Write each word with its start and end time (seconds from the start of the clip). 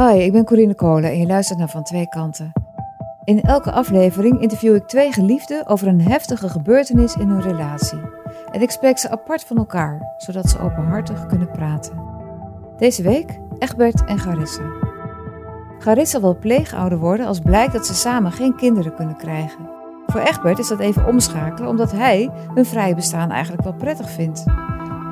Hi, 0.00 0.18
ik 0.18 0.32
ben 0.32 0.44
Corine 0.44 0.74
Kolen 0.74 1.10
en 1.10 1.18
je 1.18 1.26
luistert 1.26 1.58
naar 1.58 1.68
Van 1.68 1.82
Twee 1.82 2.08
Kanten. 2.08 2.52
In 3.24 3.42
elke 3.42 3.72
aflevering 3.72 4.40
interview 4.40 4.74
ik 4.74 4.86
twee 4.86 5.12
geliefden 5.12 5.66
over 5.66 5.86
een 5.86 6.00
heftige 6.00 6.48
gebeurtenis 6.48 7.14
in 7.14 7.28
hun 7.28 7.42
relatie. 7.42 8.00
En 8.52 8.60
ik 8.62 8.70
spreek 8.70 8.98
ze 8.98 9.10
apart 9.10 9.44
van 9.44 9.56
elkaar, 9.56 10.14
zodat 10.16 10.48
ze 10.48 10.60
openhartig 10.60 11.26
kunnen 11.26 11.50
praten. 11.50 12.02
Deze 12.76 13.02
week 13.02 13.38
Egbert 13.58 14.04
en 14.04 14.18
Garissa. 14.18 14.62
Garissa 15.78 16.20
wil 16.20 16.38
pleegouder 16.38 16.98
worden 16.98 17.26
als 17.26 17.40
blijkt 17.40 17.72
dat 17.72 17.86
ze 17.86 17.94
samen 17.94 18.32
geen 18.32 18.56
kinderen 18.56 18.94
kunnen 18.94 19.16
krijgen. 19.16 19.70
Voor 20.06 20.20
Egbert 20.20 20.58
is 20.58 20.68
dat 20.68 20.80
even 20.80 21.06
omschakelen 21.06 21.70
omdat 21.70 21.92
hij 21.92 22.30
hun 22.54 22.66
vrije 22.66 22.94
bestaan 22.94 23.30
eigenlijk 23.30 23.62
wel 23.62 23.74
prettig 23.74 24.10
vindt. 24.10 24.44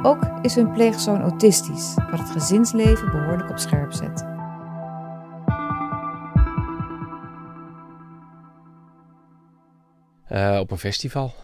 Ook 0.03 0.31
is 0.43 0.55
hun 0.55 0.73
pleegzoon 0.73 1.23
autistisch, 1.23 1.95
wat 2.11 2.19
het 2.19 2.31
gezinsleven 2.31 3.11
behoorlijk 3.11 3.51
op 3.51 3.59
scherp 3.59 3.93
zet. 3.93 4.28
Uh, 10.33 10.59
op 10.61 10.71
een 10.71 10.79
festival. 10.79 11.35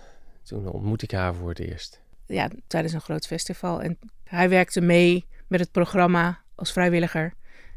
Toen 0.43 0.69
ontmoette 0.69 1.05
ik 1.05 1.11
haar 1.11 1.35
voor 1.35 1.49
het 1.49 1.59
eerst. 1.59 2.01
Ja, 2.27 2.51
tijdens 2.67 2.93
een 2.93 3.01
groot 3.01 3.27
festival. 3.27 3.83
En 3.83 3.99
hij 4.25 4.49
werkte 4.49 4.81
mee 4.81 5.25
met 5.49 5.61
het 5.61 5.71
programma 5.71 6.43
als 6.55 6.73
vrijwilliger. 6.73 7.35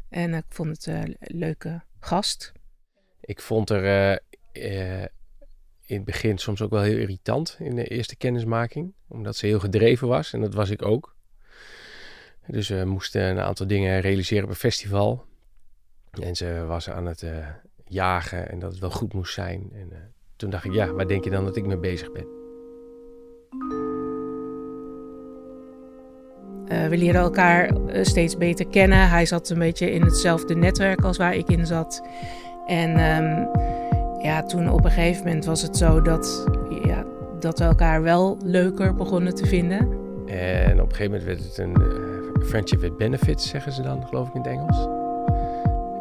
En 0.08 0.34
ik 0.34 0.44
vond 0.48 0.68
het 0.68 0.86
een 0.86 1.16
leuke 1.20 1.82
gast. 2.00 2.52
Ik 3.20 3.40
vond 3.40 3.70
er 3.70 4.20
uh, 4.52 5.02
in 5.86 5.96
het 5.96 6.04
begin 6.04 6.38
soms 6.38 6.62
ook 6.62 6.70
wel 6.70 6.82
heel 6.82 6.98
irritant 6.98 7.56
in 7.58 7.76
de 7.76 7.84
eerste 7.84 8.16
kennismaking. 8.16 8.92
Omdat 9.08 9.36
ze 9.36 9.46
heel 9.46 9.60
gedreven 9.60 10.08
was 10.08 10.32
en 10.32 10.40
dat 10.40 10.54
was 10.54 10.70
ik 10.70 10.82
ook. 10.82 11.16
Dus 12.46 12.68
we 12.68 12.84
moesten 12.84 13.22
een 13.22 13.40
aantal 13.40 13.66
dingen 13.66 14.00
realiseren 14.00 14.44
op 14.44 14.50
een 14.50 14.56
festival. 14.56 15.24
En 16.10 16.36
ze 16.36 16.64
was 16.66 16.90
aan 16.90 17.06
het 17.06 17.24
jagen 17.84 18.48
en 18.48 18.58
dat 18.58 18.70
het 18.70 18.80
wel 18.80 18.90
goed 18.90 19.12
moest 19.12 19.34
zijn. 19.34 19.70
En 19.72 20.14
toen 20.38 20.50
dacht 20.50 20.64
ik, 20.64 20.72
ja, 20.72 20.92
waar 20.92 21.06
denk 21.06 21.24
je 21.24 21.30
dan 21.30 21.44
dat 21.44 21.56
ik 21.56 21.66
mee 21.66 21.78
bezig 21.78 22.12
ben? 22.12 22.26
Uh, 26.72 26.88
we 26.88 26.96
leren 26.96 27.20
elkaar 27.20 27.70
steeds 28.02 28.36
beter 28.36 28.66
kennen. 28.66 29.08
Hij 29.08 29.26
zat 29.26 29.50
een 29.50 29.58
beetje 29.58 29.90
in 29.90 30.02
hetzelfde 30.02 30.54
netwerk 30.54 31.04
als 31.04 31.16
waar 31.16 31.34
ik 31.34 31.48
in 31.48 31.66
zat. 31.66 32.02
En 32.66 32.90
um, 32.90 33.48
ja, 34.22 34.42
toen 34.42 34.70
op 34.70 34.84
een 34.84 34.90
gegeven 34.90 35.24
moment 35.24 35.44
was 35.44 35.62
het 35.62 35.76
zo 35.76 36.02
dat, 36.02 36.46
ja, 36.84 37.04
dat 37.40 37.58
we 37.58 37.64
elkaar 37.64 38.02
wel 38.02 38.38
leuker 38.44 38.94
begonnen 38.94 39.34
te 39.34 39.46
vinden. 39.46 39.78
En 40.26 40.80
op 40.80 40.88
een 40.90 40.96
gegeven 40.96 41.04
moment 41.04 41.24
werd 41.24 41.38
het 41.38 41.58
een 41.58 41.74
uh, 41.80 42.46
friendship 42.46 42.80
with 42.80 42.96
benefits, 42.96 43.48
zeggen 43.48 43.72
ze 43.72 43.82
dan, 43.82 44.06
geloof 44.06 44.28
ik 44.28 44.34
in 44.34 44.40
het 44.40 44.50
Engels. 44.50 44.88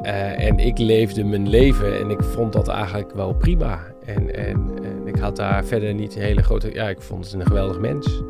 Uh, 0.04 0.48
en 0.48 0.60
ik 0.60 0.78
leefde 0.78 1.24
mijn 1.24 1.50
leven 1.50 2.00
en 2.00 2.10
ik 2.10 2.24
vond 2.24 2.54
dat 2.54 2.68
eigenlijk 2.68 3.14
wel 3.14 3.34
prima. 3.34 3.96
En, 4.08 4.36
en, 4.36 4.72
ik 5.06 5.16
had 5.16 5.36
daar 5.36 5.66
verder 5.66 5.94
niet 5.94 6.16
een 6.16 6.22
hele 6.22 6.44
grote... 6.44 6.74
Ja, 6.74 6.90
ik 6.90 7.02
vond 7.02 7.26
het 7.26 7.34
een 7.34 7.46
geweldig 7.46 7.80
mens. 7.80 8.22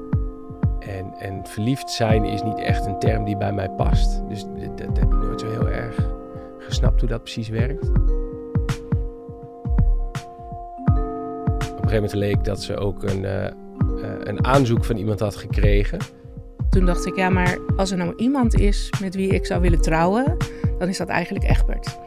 En, 0.80 1.14
en 1.20 1.42
verliefd 1.44 1.89
zijn 1.89 2.23
is 2.23 2.44
niet 2.44 2.59
echt 2.59 2.86
een 2.86 3.00
term 3.00 3.23
die 3.23 3.38
bij 3.38 3.53
mij 3.53 3.70
past. 3.70 4.28
Dus 4.30 4.44
dat, 4.44 4.78
dat 4.78 4.98
heb 4.98 5.14
ik 5.14 5.20
nooit 5.20 5.39
zo 5.39 5.50
heel 5.50 5.70
erg 5.70 6.09
gesnapt 6.58 7.00
hoe 7.00 7.09
dat 7.09 7.22
precies 7.22 7.50
werkt. 7.50 7.89
Op 11.70 11.83
een 11.83 11.89
gegeven 11.89 11.94
moment 11.94 12.14
leek 12.14 12.44
dat 12.44 12.61
ze 12.61 12.78
ook 12.78 13.03
een, 13.03 13.23
uh, 13.23 13.48
een 14.23 14.45
aanzoek 14.45 14.86
van 14.86 14.98
iemand 14.98 15.20
had 15.20 15.36
gekregen. 15.36 16.00
Toen 16.70 16.86
dacht 16.86 17.05
ik, 17.05 17.16
ja, 17.16 17.30
maar 17.30 17.58
als 17.75 17.92
er 17.92 17.98
nou 17.98 18.14
iemand 18.16 18.59
is 18.59 18.89
met 19.02 19.16
wie 19.16 19.30
ik 19.30 19.45
zou 19.45 19.61
willen 19.61 19.81
trouwen, 19.81 20.38
dan 20.78 20.88
is 20.88 20.98
dat 20.98 21.08
eigenlijk 21.08 21.45
Egbert. 21.45 21.98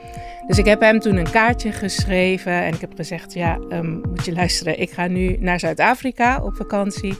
Dus 0.50 0.58
ik 0.58 0.64
heb 0.64 0.80
hem 0.80 0.98
toen 0.98 1.16
een 1.16 1.30
kaartje 1.30 1.72
geschreven 1.72 2.52
en 2.52 2.74
ik 2.74 2.80
heb 2.80 2.94
gezegd: 2.94 3.32
Ja, 3.32 3.58
um, 3.68 4.00
moet 4.08 4.24
je 4.24 4.32
luisteren, 4.32 4.80
ik 4.80 4.90
ga 4.90 5.06
nu 5.06 5.36
naar 5.36 5.60
Zuid-Afrika 5.60 6.42
op 6.42 6.56
vakantie. 6.56 7.14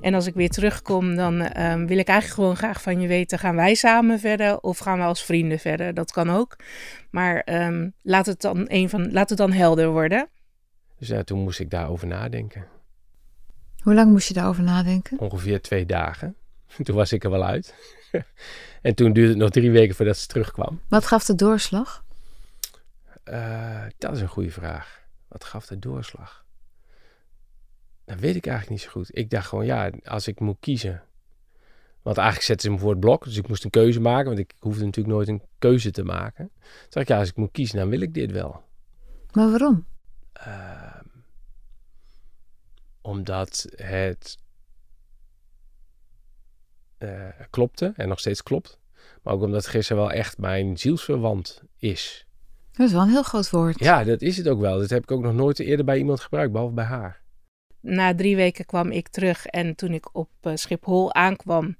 En 0.00 0.14
als 0.14 0.26
ik 0.26 0.34
weer 0.34 0.48
terugkom, 0.48 1.16
dan 1.16 1.60
um, 1.62 1.86
wil 1.86 1.98
ik 1.98 2.08
eigenlijk 2.08 2.40
gewoon 2.40 2.56
graag 2.56 2.82
van 2.82 3.00
je 3.00 3.08
weten: 3.08 3.38
gaan 3.38 3.56
wij 3.56 3.74
samen 3.74 4.18
verder 4.20 4.60
of 4.60 4.78
gaan 4.78 4.98
we 4.98 5.04
als 5.04 5.24
vrienden 5.24 5.58
verder? 5.58 5.94
Dat 5.94 6.12
kan 6.12 6.30
ook. 6.30 6.56
Maar 7.10 7.42
um, 7.66 7.94
laat, 8.02 8.26
het 8.26 8.40
dan 8.40 8.64
een 8.68 8.88
van, 8.88 9.12
laat 9.12 9.28
het 9.28 9.38
dan 9.38 9.52
helder 9.52 9.88
worden. 9.88 10.28
Dus 10.98 11.08
ja, 11.08 11.22
toen 11.22 11.38
moest 11.38 11.60
ik 11.60 11.70
daarover 11.70 12.06
nadenken. 12.06 12.66
Hoe 13.82 13.94
lang 13.94 14.10
moest 14.10 14.28
je 14.28 14.34
daarover 14.34 14.62
nadenken? 14.62 15.18
Ongeveer 15.18 15.60
twee 15.60 15.86
dagen. 15.86 16.36
Toen 16.84 16.96
was 16.96 17.12
ik 17.12 17.24
er 17.24 17.30
wel 17.30 17.44
uit. 17.44 17.74
en 18.82 18.94
toen 18.94 19.12
duurde 19.12 19.30
het 19.30 19.38
nog 19.38 19.50
drie 19.50 19.70
weken 19.70 19.94
voordat 19.94 20.16
ze 20.16 20.26
terugkwam. 20.26 20.80
Wat 20.88 21.06
gaf 21.06 21.24
de 21.24 21.34
doorslag? 21.34 22.08
Uh, 23.30 23.86
dat 23.98 24.12
is 24.16 24.20
een 24.20 24.28
goede 24.28 24.50
vraag. 24.50 25.00
Wat 25.28 25.44
gaf 25.44 25.66
de 25.66 25.78
doorslag? 25.78 26.44
Dat 28.04 28.18
weet 28.18 28.36
ik 28.36 28.46
eigenlijk 28.46 28.70
niet 28.70 28.80
zo 28.80 28.90
goed. 28.90 29.16
Ik 29.16 29.30
dacht 29.30 29.46
gewoon, 29.46 29.66
ja, 29.66 29.90
als 30.04 30.28
ik 30.28 30.40
moet 30.40 30.56
kiezen. 30.60 31.02
Want 32.02 32.16
eigenlijk 32.16 32.46
zetten 32.46 32.68
ze 32.68 32.74
me 32.74 32.80
voor 32.80 32.90
het 32.90 33.00
blok. 33.00 33.24
Dus 33.24 33.36
ik 33.36 33.48
moest 33.48 33.64
een 33.64 33.70
keuze 33.70 34.00
maken. 34.00 34.26
Want 34.26 34.38
ik 34.38 34.54
hoefde 34.58 34.84
natuurlijk 34.84 35.14
nooit 35.14 35.28
een 35.28 35.42
keuze 35.58 35.90
te 35.90 36.04
maken. 36.04 36.50
Toen 36.58 36.70
dacht 36.88 37.08
ik, 37.08 37.08
ja, 37.08 37.18
als 37.18 37.28
ik 37.28 37.36
moet 37.36 37.52
kiezen, 37.52 37.78
dan 37.78 37.88
wil 37.88 38.00
ik 38.00 38.14
dit 38.14 38.32
wel. 38.32 38.64
Maar 39.32 39.50
waarom? 39.50 39.86
Uh, 40.46 41.00
omdat 43.00 43.66
het 43.76 44.38
uh, 46.98 47.28
klopte 47.50 47.92
en 47.96 48.08
nog 48.08 48.18
steeds 48.18 48.42
klopt. 48.42 48.78
Maar 49.22 49.34
ook 49.34 49.42
omdat 49.42 49.66
gisteren 49.66 50.02
wel 50.02 50.12
echt 50.12 50.38
mijn 50.38 50.78
zielsverwant 50.78 51.62
is. 51.76 52.26
Dat 52.72 52.86
is 52.86 52.92
wel 52.92 53.02
een 53.02 53.08
heel 53.08 53.22
groot 53.22 53.50
woord. 53.50 53.78
Ja, 53.78 54.04
dat 54.04 54.22
is 54.22 54.36
het 54.36 54.48
ook 54.48 54.60
wel. 54.60 54.78
Dat 54.78 54.90
heb 54.90 55.02
ik 55.02 55.10
ook 55.10 55.22
nog 55.22 55.34
nooit 55.34 55.58
eerder 55.58 55.84
bij 55.84 55.98
iemand 55.98 56.20
gebruikt, 56.20 56.52
behalve 56.52 56.74
bij 56.74 56.84
haar. 56.84 57.20
Na 57.80 58.14
drie 58.14 58.36
weken 58.36 58.66
kwam 58.66 58.90
ik 58.90 59.08
terug 59.08 59.46
en 59.46 59.74
toen 59.74 59.92
ik 59.92 60.14
op 60.14 60.30
uh, 60.42 60.52
Schiphol 60.54 61.14
aankwam, 61.14 61.76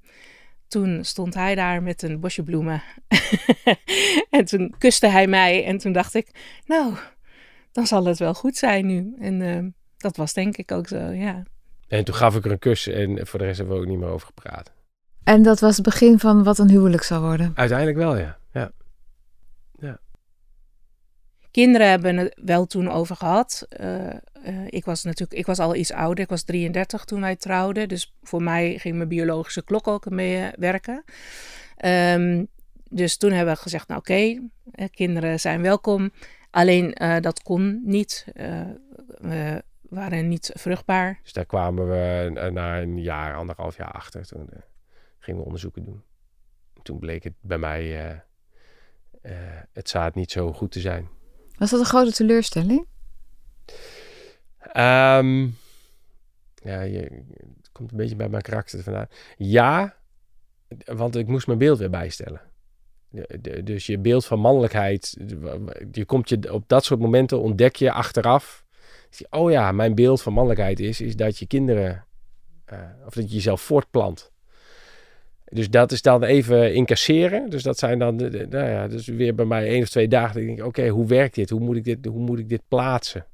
toen 0.67 1.05
stond 1.05 1.33
hij 1.33 1.55
daar 1.55 1.83
met 1.83 2.01
een 2.01 2.19
bosje 2.19 2.43
bloemen. 2.43 2.83
en 4.29 4.45
toen 4.45 4.75
kuste 4.77 5.07
hij 5.07 5.27
mij 5.27 5.65
en 5.65 5.77
toen 5.77 5.91
dacht 5.91 6.13
ik, 6.13 6.29
nou, 6.65 6.93
dan 7.71 7.87
zal 7.87 8.05
het 8.05 8.19
wel 8.19 8.33
goed 8.33 8.57
zijn 8.57 8.85
nu. 8.85 9.15
En 9.19 9.39
uh, 9.39 9.59
dat 9.97 10.17
was 10.17 10.33
denk 10.33 10.57
ik 10.57 10.71
ook 10.71 10.87
zo, 10.87 10.97
ja. 10.97 11.43
En 11.87 12.03
toen 12.03 12.15
gaf 12.15 12.35
ik 12.35 12.45
er 12.45 12.51
een 12.51 12.59
kus 12.59 12.87
en 12.87 13.27
voor 13.27 13.39
de 13.39 13.45
rest 13.45 13.57
hebben 13.57 13.75
we 13.75 13.81
ook 13.81 13.87
niet 13.87 13.99
meer 13.99 14.09
over 14.09 14.27
gepraat. 14.27 14.71
En 15.23 15.43
dat 15.43 15.59
was 15.59 15.75
het 15.75 15.85
begin 15.85 16.19
van 16.19 16.43
wat 16.43 16.57
een 16.57 16.69
huwelijk 16.69 17.03
zou 17.03 17.21
worden? 17.21 17.51
Uiteindelijk 17.55 17.97
wel, 17.97 18.17
ja. 18.17 18.37
Kinderen 21.51 21.89
hebben 21.89 22.17
het 22.17 22.39
wel 22.43 22.65
toen 22.65 22.89
over 22.89 23.15
gehad. 23.15 23.67
Uh, 23.79 24.07
uh, 24.07 24.13
ik 24.67 24.85
was 24.85 25.03
natuurlijk, 25.03 25.39
ik 25.39 25.45
was 25.45 25.59
al 25.59 25.75
iets 25.75 25.91
ouder. 25.91 26.23
Ik 26.23 26.29
was 26.29 26.43
33 26.43 27.05
toen 27.05 27.21
wij 27.21 27.35
trouwden. 27.35 27.87
Dus 27.87 28.15
voor 28.23 28.43
mij 28.43 28.77
ging 28.77 28.95
mijn 28.95 29.09
biologische 29.09 29.63
klok 29.63 29.87
ook 29.87 30.09
mee 30.09 30.51
werken. 30.55 31.03
Um, 31.85 32.47
dus 32.89 33.17
toen 33.17 33.31
hebben 33.31 33.53
we 33.53 33.59
gezegd, 33.59 33.87
nou 33.87 33.99
oké, 33.99 34.49
kinderen 34.89 35.39
zijn 35.39 35.61
welkom. 35.61 36.11
Alleen 36.49 36.95
uh, 37.01 37.19
dat 37.19 37.41
kon 37.41 37.81
niet. 37.83 38.25
We 39.17 39.63
waren 39.81 40.27
niet 40.27 40.51
vruchtbaar. 40.53 41.19
Dus 41.23 41.33
daar 41.33 41.45
kwamen 41.45 41.89
we 41.89 42.49
na 42.53 42.81
een 42.81 43.01
jaar, 43.01 43.35
anderhalf 43.35 43.77
jaar 43.77 43.91
achter. 43.91 44.27
Toen 44.27 44.49
gingen 45.19 45.39
we 45.39 45.45
onderzoeken 45.45 45.83
doen. 45.83 46.03
Toen 46.81 46.99
bleek 46.99 47.23
het 47.23 47.33
bij 47.39 47.57
mij 47.57 48.21
het 49.71 49.89
zaad 49.89 50.15
niet 50.15 50.31
zo 50.31 50.53
goed 50.53 50.71
te 50.71 50.79
zijn. 50.79 51.07
Was 51.61 51.69
dat 51.69 51.79
een 51.79 51.85
grote 51.85 52.11
teleurstelling? 52.11 52.87
Um, 54.77 55.57
ja, 56.55 56.81
je, 56.81 56.99
het 57.57 57.69
komt 57.71 57.91
een 57.91 57.97
beetje 57.97 58.15
bij 58.15 58.29
mijn 58.29 58.41
karakter 58.41 58.83
vandaan. 58.83 59.07
Ja, 59.37 59.95
want 60.85 61.15
ik 61.15 61.27
moest 61.27 61.47
mijn 61.47 61.59
beeld 61.59 61.77
weer 61.77 61.89
bijstellen. 61.89 62.41
Dus 63.63 63.85
je 63.85 63.99
beeld 63.99 64.25
van 64.25 64.39
mannelijkheid, 64.39 65.17
je 65.91 66.05
komt 66.05 66.29
je 66.29 66.53
op 66.53 66.63
dat 66.67 66.85
soort 66.85 66.99
momenten 66.99 67.39
ontdek 67.41 67.75
je 67.75 67.91
achteraf. 67.91 68.65
Oh 69.29 69.51
ja, 69.51 69.71
mijn 69.71 69.95
beeld 69.95 70.21
van 70.21 70.33
mannelijkheid 70.33 70.79
is, 70.79 71.01
is 71.01 71.15
dat 71.15 71.37
je 71.37 71.47
kinderen, 71.47 72.05
uh, 72.73 72.79
of 73.05 73.13
dat 73.13 73.29
je 73.29 73.35
jezelf 73.35 73.61
voortplant. 73.61 74.31
Dus 75.53 75.69
dat 75.69 75.91
is 75.91 76.01
dan 76.01 76.23
even 76.23 76.73
incasseren. 76.73 77.49
Dus 77.49 77.63
dat 77.63 77.77
zijn 77.77 77.99
dan, 77.99 78.15
nou 78.15 78.69
ja, 78.69 78.87
dus 78.87 79.07
weer 79.07 79.35
bij 79.35 79.45
mij 79.45 79.67
één 79.67 79.81
of 79.81 79.89
twee 79.89 80.07
dagen. 80.07 80.33
Dat 80.33 80.43
ik 80.43 80.55
denk, 80.55 80.67
oké, 80.67 80.87
hoe 80.87 81.07
werkt 81.07 81.35
dit? 81.35 81.49
Hoe 81.49 81.59
moet, 81.59 81.75
ik 81.75 81.83
dit? 81.83 82.05
hoe 82.05 82.19
moet 82.19 82.39
ik 82.39 82.49
dit 82.49 82.61
plaatsen? 82.67 83.25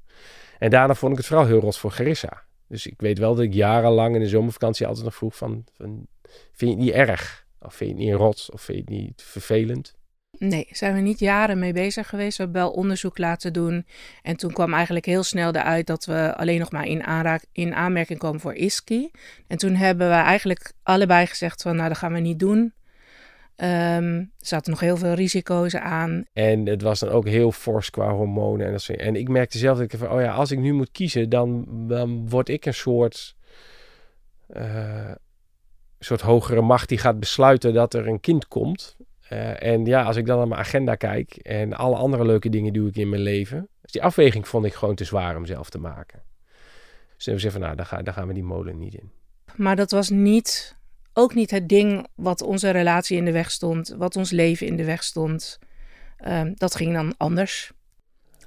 En 0.59 0.69
daarna 0.69 0.93
vond 0.93 1.11
ik 1.11 1.17
het 1.17 1.27
vooral 1.27 1.45
heel 1.45 1.59
rot 1.59 1.77
voor 1.77 1.91
Gerissa. 1.91 2.43
Dus 2.67 2.87
ik 2.87 3.01
weet 3.01 3.19
wel 3.19 3.35
dat 3.35 3.43
ik 3.43 3.53
jarenlang 3.53 4.15
in 4.15 4.21
de 4.21 4.27
zomervakantie 4.27 4.87
altijd 4.87 5.05
nog 5.05 5.15
vroeg 5.15 5.35
van, 5.35 5.63
van 5.73 6.07
vind 6.51 6.71
je 6.71 6.77
het 6.77 6.77
niet 6.77 6.93
erg? 6.93 7.45
Of 7.59 7.75
vind 7.75 7.89
je 7.89 7.95
het 7.95 8.05
niet 8.05 8.15
rot? 8.15 8.49
Of 8.51 8.61
vind 8.61 8.77
je 8.77 8.83
het 8.83 9.03
niet 9.03 9.21
vervelend? 9.21 9.96
Nee, 10.39 10.67
zijn 10.71 10.93
we 10.93 10.99
niet 10.99 11.19
jaren 11.19 11.59
mee 11.59 11.73
bezig 11.73 12.09
geweest. 12.09 12.37
We 12.37 12.43
hebben 12.43 12.61
wel 12.61 12.71
onderzoek 12.71 13.17
laten 13.17 13.53
doen. 13.53 13.85
En 14.21 14.37
toen 14.37 14.53
kwam 14.53 14.73
eigenlijk 14.73 15.05
heel 15.05 15.23
snel 15.23 15.51
eruit 15.51 15.87
dat 15.87 16.05
we 16.05 16.35
alleen 16.37 16.59
nog 16.59 16.71
maar 16.71 16.85
in, 16.85 17.03
aanraak, 17.03 17.45
in 17.51 17.73
aanmerking 17.75 18.19
komen 18.19 18.39
voor 18.39 18.53
ISKI. 18.53 19.11
En 19.47 19.57
toen 19.57 19.75
hebben 19.75 20.07
we 20.07 20.13
eigenlijk 20.13 20.73
allebei 20.83 21.25
gezegd 21.25 21.61
van 21.61 21.75
nou 21.75 21.87
dat 21.89 21.97
gaan 21.97 22.13
we 22.13 22.19
niet 22.19 22.39
doen. 22.39 22.73
Ehm, 23.55 24.15
er 24.15 24.27
zaten 24.37 24.71
nog 24.71 24.79
heel 24.79 24.97
veel 24.97 25.13
risico's 25.13 25.75
aan. 25.75 26.25
En 26.33 26.65
het 26.65 26.81
was 26.81 26.99
dan 26.99 27.09
ook 27.09 27.27
heel 27.27 27.51
fors 27.51 27.89
qua 27.89 28.11
hormonen. 28.11 28.65
En, 28.65 28.71
dat 28.71 28.81
soort- 28.81 28.99
en 28.99 29.15
ik 29.15 29.29
merkte 29.29 29.57
zelf 29.57 29.77
dat 29.77 29.93
ik 29.93 29.99
van, 29.99 30.11
oh 30.11 30.21
ja, 30.21 30.31
als 30.33 30.51
ik 30.51 30.59
nu 30.59 30.73
moet 30.73 30.91
kiezen, 30.91 31.29
dan, 31.29 31.65
dan 31.87 32.29
word 32.29 32.49
ik 32.49 32.65
een 32.65 32.73
soort, 32.73 33.35
eh, 34.47 35.11
soort 35.99 36.21
hogere 36.21 36.61
macht 36.61 36.89
die 36.89 36.97
gaat 36.97 37.19
besluiten 37.19 37.73
dat 37.73 37.93
er 37.93 38.07
een 38.07 38.19
kind 38.19 38.47
komt. 38.47 38.96
Eh, 39.29 39.63
en 39.63 39.85
ja, 39.85 40.03
als 40.03 40.15
ik 40.15 40.25
dan 40.25 40.37
naar 40.37 40.47
mijn 40.47 40.59
agenda 40.59 40.95
kijk 40.95 41.35
en 41.35 41.73
alle 41.73 41.95
andere 41.95 42.25
leuke 42.25 42.49
dingen 42.49 42.73
doe 42.73 42.87
ik 42.87 42.95
in 42.95 43.09
mijn 43.09 43.21
leven. 43.21 43.69
Dus 43.81 43.91
die 43.91 44.03
afweging 44.03 44.47
vond 44.47 44.65
ik 44.65 44.73
gewoon 44.73 44.95
te 44.95 45.03
zwaar 45.03 45.35
om 45.35 45.45
zelf 45.45 45.69
te 45.69 45.79
maken. 45.79 46.21
Dus 47.15 47.25
toen 47.25 47.33
hebben 47.33 47.33
we 47.33 47.33
gezegd 47.33 47.53
van, 47.53 47.61
nou, 47.61 47.75
daar, 47.75 47.85
ga, 47.85 48.01
daar 48.01 48.13
gaan 48.13 48.27
we 48.27 48.33
die 48.33 48.43
molen 48.43 48.77
niet 48.77 48.93
in. 48.93 49.11
Maar 49.55 49.75
dat 49.75 49.91
was 49.91 50.09
niet, 50.09 50.75
ook 51.13 51.33
niet 51.33 51.51
het 51.51 51.69
ding 51.69 52.07
wat 52.15 52.41
onze 52.41 52.69
relatie 52.69 53.17
in 53.17 53.25
de 53.25 53.31
weg 53.31 53.51
stond, 53.51 53.95
wat 53.97 54.15
ons 54.15 54.31
leven 54.31 54.67
in 54.67 54.75
de 54.75 54.85
weg 54.85 55.03
stond. 55.03 55.59
Ehm, 56.17 56.53
dat 56.55 56.75
ging 56.75 56.93
dan 56.93 57.13
anders. 57.17 57.71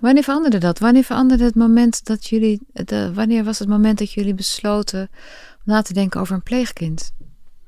Wanneer 0.00 0.22
veranderde 0.22 0.58
dat? 0.58 0.78
Wanneer 0.78 1.04
veranderde 1.04 1.44
het 1.44 1.54
moment 1.54 2.04
dat 2.04 2.26
jullie. 2.26 2.60
De, 2.72 3.14
wanneer 3.14 3.44
was 3.44 3.58
het 3.58 3.68
moment 3.68 3.98
dat 3.98 4.12
jullie 4.12 4.34
besloten 4.34 5.08
om 5.66 5.72
na 5.72 5.82
te 5.82 5.92
denken 5.92 6.20
over 6.20 6.34
een 6.34 6.42
pleegkind? 6.42 7.12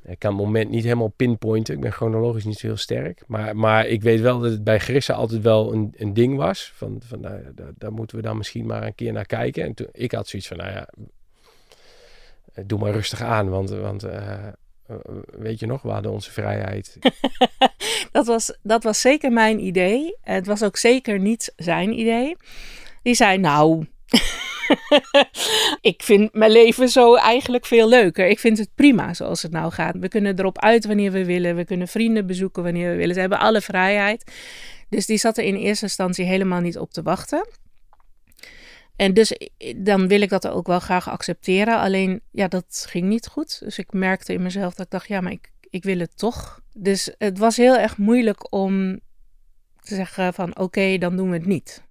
Ik 0.05 0.19
kan 0.19 0.35
het 0.35 0.45
moment 0.45 0.69
niet 0.69 0.83
helemaal 0.83 1.13
pinpointen. 1.15 1.73
Ik 1.73 1.79
ben 1.79 1.91
chronologisch 1.91 2.45
niet 2.45 2.61
heel 2.61 2.77
sterk. 2.77 3.23
Maar, 3.27 3.55
maar 3.55 3.87
ik 3.87 4.01
weet 4.01 4.19
wel 4.21 4.39
dat 4.39 4.51
het 4.51 4.63
bij 4.63 4.79
Grissa 4.79 5.13
altijd 5.13 5.41
wel 5.41 5.73
een, 5.73 5.93
een 5.97 6.13
ding 6.13 6.37
was. 6.37 6.71
Van, 6.75 7.01
van 7.05 7.19
nou, 7.19 7.41
daar, 7.55 7.71
daar 7.77 7.93
moeten 7.93 8.17
we 8.17 8.23
dan 8.23 8.37
misschien 8.37 8.65
maar 8.65 8.83
een 8.83 8.95
keer 8.95 9.13
naar 9.13 9.25
kijken. 9.25 9.63
En 9.63 9.73
toen, 9.73 9.87
ik 9.91 10.11
had 10.11 10.27
zoiets 10.27 10.47
van, 10.47 10.57
nou 10.57 10.71
ja, 10.71 10.89
eh, 12.53 12.63
doe 12.67 12.79
maar 12.79 12.91
rustig 12.91 13.21
aan. 13.21 13.49
Want, 13.49 13.69
want 13.69 14.03
eh, 14.03 14.47
eh, 14.47 14.95
weet 15.25 15.59
je 15.59 15.65
nog, 15.65 15.81
we 15.81 15.89
hadden 15.89 16.11
onze 16.11 16.31
vrijheid. 16.31 16.97
Dat 18.11 18.27
was, 18.27 18.57
dat 18.61 18.83
was 18.83 19.01
zeker 19.01 19.31
mijn 19.31 19.65
idee. 19.65 20.17
Het 20.21 20.45
was 20.45 20.63
ook 20.63 20.77
zeker 20.77 21.19
niet 21.19 21.53
zijn 21.55 21.99
idee. 21.99 22.35
Die 23.01 23.13
zei, 23.13 23.37
nou, 23.37 23.85
ik 25.91 26.03
vind 26.03 26.33
mijn 26.33 26.51
leven 26.51 26.89
zo 26.89 27.15
eigenlijk 27.15 27.65
veel 27.65 27.89
leuker. 27.89 28.27
Ik 28.27 28.39
vind 28.39 28.57
het 28.57 28.69
prima 28.75 29.13
zoals 29.13 29.41
het 29.41 29.51
nou 29.51 29.71
gaat. 29.71 29.95
We 29.97 30.07
kunnen 30.07 30.39
erop 30.39 30.59
uit 30.59 30.85
wanneer 30.85 31.11
we 31.11 31.25
willen. 31.25 31.55
We 31.55 31.65
kunnen 31.65 31.87
vrienden 31.87 32.27
bezoeken 32.27 32.63
wanneer 32.63 32.89
we 32.89 32.97
willen. 32.97 33.13
Ze 33.13 33.19
hebben 33.19 33.39
alle 33.39 33.61
vrijheid. 33.61 34.31
Dus 34.89 35.05
die 35.05 35.17
zat 35.17 35.37
er 35.37 35.43
in 35.43 35.55
eerste 35.55 35.85
instantie 35.85 36.25
helemaal 36.25 36.61
niet 36.61 36.77
op 36.77 36.91
te 36.91 37.01
wachten. 37.01 37.47
En 38.95 39.13
dus 39.13 39.37
dan 39.75 40.07
wil 40.07 40.21
ik 40.21 40.29
dat 40.29 40.47
ook 40.47 40.67
wel 40.67 40.79
graag 40.79 41.09
accepteren. 41.09 41.79
Alleen, 41.79 42.21
ja, 42.31 42.47
dat 42.47 42.85
ging 42.89 43.07
niet 43.07 43.27
goed. 43.27 43.59
Dus 43.59 43.77
ik 43.77 43.93
merkte 43.93 44.33
in 44.33 44.41
mezelf 44.41 44.73
dat 44.73 44.85
ik 44.85 44.91
dacht, 44.91 45.07
ja, 45.07 45.21
maar 45.21 45.31
ik, 45.31 45.51
ik 45.69 45.83
wil 45.83 45.99
het 45.99 46.17
toch. 46.17 46.61
Dus 46.73 47.13
het 47.17 47.37
was 47.37 47.57
heel 47.57 47.77
erg 47.77 47.97
moeilijk 47.97 48.53
om 48.53 48.99
te 49.81 49.95
zeggen 49.95 50.33
van, 50.33 50.57
oké, 50.57 50.97
dan 50.97 51.15
doen 51.15 51.29
we 51.29 51.37
het 51.37 51.45
niet. 51.45 51.83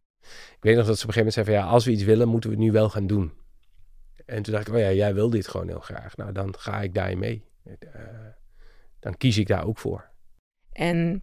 Ik 0.56 0.58
weet 0.60 0.76
nog 0.76 0.86
dat 0.86 0.98
ze 0.98 1.02
op 1.02 1.08
een 1.08 1.14
gegeven 1.14 1.18
moment 1.18 1.34
zei 1.34 1.46
van, 1.46 1.54
ja, 1.54 1.64
als 1.64 1.84
we 1.84 1.90
iets 1.90 2.02
willen, 2.02 2.28
moeten 2.28 2.50
we 2.50 2.56
het 2.56 2.64
nu 2.64 2.72
wel 2.72 2.90
gaan 2.90 3.06
doen. 3.06 3.32
En 4.26 4.42
toen 4.42 4.52
dacht 4.52 4.68
ik, 4.68 4.74
oh 4.74 4.80
ja, 4.80 4.92
jij 4.92 5.14
wil 5.14 5.30
dit 5.30 5.48
gewoon 5.48 5.68
heel 5.68 5.80
graag. 5.80 6.16
Nou, 6.16 6.32
dan 6.32 6.54
ga 6.58 6.80
ik 6.80 6.94
daarin 6.94 7.18
mee. 7.18 7.44
Eh, 7.64 8.00
dan 9.00 9.16
kies 9.16 9.38
ik 9.38 9.46
daar 9.46 9.66
ook 9.66 9.78
voor. 9.78 10.10
En 10.72 11.22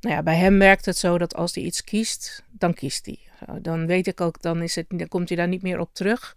nou 0.00 0.14
ja, 0.14 0.22
bij 0.22 0.36
hem 0.36 0.58
werkt 0.58 0.84
het 0.84 0.96
zo 0.96 1.18
dat 1.18 1.34
als 1.34 1.54
hij 1.54 1.64
iets 1.64 1.84
kiest, 1.84 2.44
dan 2.50 2.74
kiest 2.74 3.06
hij. 3.06 3.18
Zo, 3.46 3.60
Dan 3.60 3.86
weet 3.86 4.06
ik 4.06 4.20
ook, 4.20 4.42
dan, 4.42 4.62
is 4.62 4.74
het, 4.74 4.86
dan 4.88 5.08
komt 5.08 5.28
hij 5.28 5.36
daar 5.36 5.48
niet 5.48 5.62
meer 5.62 5.78
op 5.78 5.94
terug. 5.94 6.36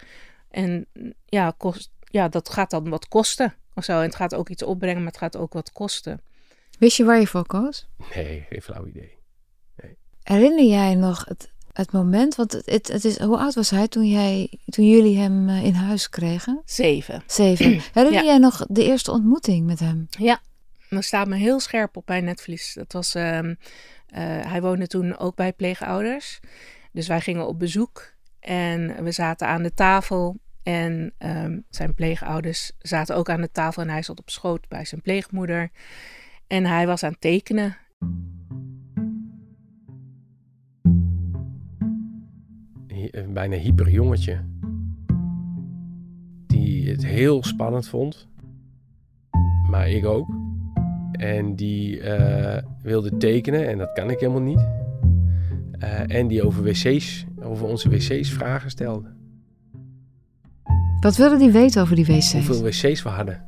En 0.49 0.85
ja, 1.25 1.53
kost, 1.57 1.91
ja, 2.01 2.29
dat 2.29 2.49
gaat 2.49 2.69
dan 2.69 2.89
wat 2.89 3.07
kosten. 3.07 3.53
Of 3.73 3.83
zo. 3.83 3.97
En 3.97 4.03
het 4.03 4.15
gaat 4.15 4.35
ook 4.35 4.49
iets 4.49 4.63
opbrengen, 4.63 4.97
maar 4.97 5.11
het 5.11 5.21
gaat 5.21 5.37
ook 5.37 5.53
wat 5.53 5.71
kosten. 5.71 6.21
Wist 6.79 6.97
je 6.97 7.03
waar 7.03 7.19
je 7.19 7.27
voor 7.27 7.45
koos? 7.45 7.87
Nee, 8.15 8.45
geen 8.49 8.61
flauw 8.61 8.85
idee. 8.85 9.17
Herinner 10.23 10.65
jij 10.65 10.95
nog 10.95 11.25
het, 11.25 11.52
het 11.73 11.91
moment? 11.91 12.35
Want 12.35 12.51
het, 12.51 12.87
het, 12.87 13.05
is, 13.05 13.19
hoe 13.19 13.37
oud 13.37 13.53
was 13.53 13.69
hij 13.69 13.87
toen, 13.87 14.07
jij, 14.07 14.51
toen 14.65 14.87
jullie 14.87 15.17
hem 15.17 15.49
eh, 15.49 15.63
in 15.63 15.73
huis 15.73 16.09
kregen? 16.09 16.61
Zeven. 16.65 17.23
Zeven. 17.27 17.81
Herinner 17.93 18.23
Ja. 18.23 18.27
jij 18.29 18.37
nog 18.37 18.65
de 18.69 18.83
eerste 18.83 19.11
ontmoeting 19.11 19.65
met 19.65 19.79
hem? 19.79 20.07
Ja, 20.09 20.41
dat 20.89 21.03
staat 21.03 21.27
me 21.27 21.35
heel 21.35 21.59
scherp 21.59 21.97
op 21.97 22.05
bij 22.05 22.21
netvlies. 22.21 22.73
Dat 22.73 22.93
was, 22.93 23.15
ehm, 23.15 23.55
eh, 24.07 24.21
hij 24.51 24.61
woonde 24.61 24.87
toen 24.87 25.17
ook 25.17 25.35
bij 25.35 25.53
pleegouders. 25.53 26.39
Dus 26.91 27.07
wij 27.07 27.21
gingen 27.21 27.47
op 27.47 27.59
bezoek 27.59 28.13
en 28.39 29.03
we 29.03 29.11
zaten 29.11 29.47
aan 29.47 29.63
de 29.63 29.73
tafel. 29.73 30.37
En 30.63 31.13
ehm, 31.17 31.59
zijn 31.69 31.93
pleegouders 31.93 32.71
zaten 32.79 33.15
ook 33.15 33.29
aan 33.29 33.41
de 33.41 33.51
tafel 33.51 33.81
en 33.81 33.89
hij 33.89 34.03
zat 34.03 34.19
op 34.19 34.29
schoot 34.29 34.67
bij 34.67 34.85
zijn 34.85 35.01
pleegmoeder. 35.01 35.71
En 36.47 36.65
hij 36.65 36.87
was 36.87 37.03
aan 37.03 37.11
het 37.11 37.21
tekenen. 37.21 37.77
Een 43.11 43.33
bijna 43.33 43.55
hyper 43.55 43.89
jongetje. 43.89 44.37
Die 46.47 46.89
het 46.89 47.05
heel 47.05 47.43
spannend 47.43 47.87
vond. 47.87 48.27
Maar 49.69 49.89
ik 49.89 50.05
ook. 50.05 50.29
En 51.11 51.55
die 51.55 51.99
eh, 51.99 52.63
wilde 52.81 53.17
tekenen 53.17 53.67
en 53.67 53.77
dat 53.77 53.93
kan 53.93 54.09
ik 54.09 54.19
helemaal 54.19 54.41
niet. 54.41 54.67
Eh, 55.79 56.15
en 56.15 56.27
die 56.27 56.43
over 56.43 56.63
wc's, 56.63 57.25
over 57.41 57.67
onze 57.67 57.89
wc's 57.89 58.29
vragen 58.29 58.69
stelde. 58.69 59.11
Wat 60.99 61.15
wilde 61.15 61.37
hij 61.37 61.51
weten 61.51 61.81
over 61.81 61.95
die 61.95 62.05
wc's? 62.05 62.33
Hoeveel 62.33 62.61
wc's 62.61 63.03
we 63.03 63.09
hadden. 63.09 63.43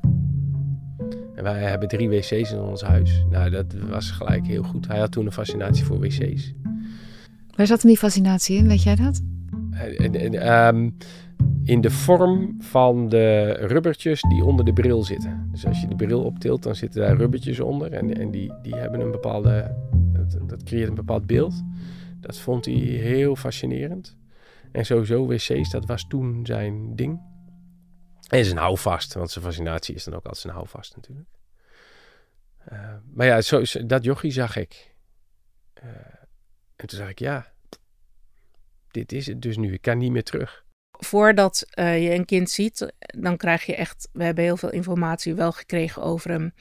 En 1.35 1.43
wij 1.43 1.63
hebben 1.63 1.87
drie 1.87 2.09
wc's 2.09 2.51
in 2.51 2.59
ons 2.59 2.81
huis. 2.81 3.25
Nou, 3.29 3.49
dat 3.49 3.73
was 3.89 4.11
gelijk 4.11 4.47
heel 4.47 4.63
goed. 4.63 4.87
Hij 4.87 4.99
had 4.99 5.11
toen 5.11 5.25
een 5.25 5.31
fascinatie 5.31 5.85
voor 5.85 5.99
wc's. 5.99 6.53
Waar 7.55 7.67
zat 7.67 7.81
hem 7.81 7.91
die 7.91 7.99
fascinatie 7.99 8.57
in? 8.57 8.67
Weet 8.67 8.83
jij 8.83 8.95
dat? 8.95 9.21
Eh, 9.75 9.99
en- 10.05 10.15
en, 10.15 10.33
ehm, 10.33 10.89
in 11.63 11.81
de 11.81 11.91
vorm 11.91 12.55
van 12.61 13.09
de 13.09 13.51
rubbertjes 13.51 14.21
die 14.21 14.43
onder 14.43 14.65
de 14.65 14.73
bril 14.73 15.03
zitten. 15.03 15.47
Dus 15.51 15.65
als 15.65 15.81
je 15.81 15.87
de 15.87 15.95
bril 15.95 16.23
optilt, 16.23 16.63
dan 16.63 16.75
zitten 16.75 17.01
daar 17.01 17.17
rubbertjes 17.17 17.59
onder. 17.59 17.93
En, 17.93 18.17
en 18.17 18.31
die, 18.31 18.53
die 18.61 18.75
hebben 18.75 18.99
een 18.99 19.11
bepaalde. 19.11 19.75
Dat, 19.91 20.49
dat 20.49 20.63
creëert 20.63 20.89
een 20.89 20.95
bepaald 20.95 21.25
beeld. 21.25 21.63
Dat 22.19 22.37
vond 22.37 22.65
hij 22.65 22.73
heel 22.75 23.35
fascinerend. 23.35 24.17
En 24.71 24.85
sowieso 24.85 25.25
wc's, 25.27 25.69
dat 25.69 25.85
was 25.85 26.07
toen 26.07 26.45
zijn 26.45 26.95
ding. 26.95 27.21
En 28.29 28.45
zijn 28.45 28.57
houvast, 28.57 29.13
want 29.13 29.31
zijn 29.31 29.45
fascinatie 29.45 29.95
is 29.95 30.03
dan 30.03 30.13
ook 30.13 30.23
altijd 30.23 30.41
zijn 30.41 30.53
houvast 30.53 30.95
natuurlijk. 30.95 31.29
Eh, 32.57 32.93
maar 33.13 33.25
ja, 33.25 33.41
zo, 33.41 33.61
dat 33.85 34.03
jochie 34.03 34.31
zag 34.31 34.55
ik. 34.55 34.95
Eh, 35.73 35.87
en 36.75 36.87
toen 36.87 36.99
zag 36.99 37.09
ik, 37.09 37.19
ja, 37.19 37.53
dit 38.95 39.11
is 39.11 39.25
het 39.27 39.41
dus 39.41 39.57
nu. 39.57 39.73
Ik 39.73 39.81
kan 39.81 39.97
niet 39.97 40.11
meer 40.11 40.23
terug. 40.23 40.63
Voordat 40.99 41.65
eh, 41.69 42.03
je 42.03 42.13
een 42.13 42.25
kind 42.25 42.49
ziet, 42.49 42.93
dan 42.97 43.37
krijg 43.37 43.65
je 43.65 43.75
echt... 43.75 44.09
We 44.11 44.23
hebben 44.23 44.43
heel 44.43 44.57
veel 44.57 44.71
informatie 44.71 45.33
wel 45.33 45.51
gekregen 45.51 46.01
over 46.01 46.31
hem. 46.31 46.53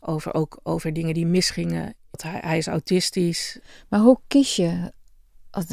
Over, 0.00 0.34
ook 0.34 0.60
over 0.62 0.92
dingen 0.92 1.14
die 1.14 1.26
misgingen. 1.26 1.94
Hij, 2.10 2.40
hij 2.40 2.58
is 2.58 2.66
autistisch. 2.66 3.58
Maar 3.88 4.00
hoe 4.00 4.20
kies 4.26 4.56
je? 4.56 4.92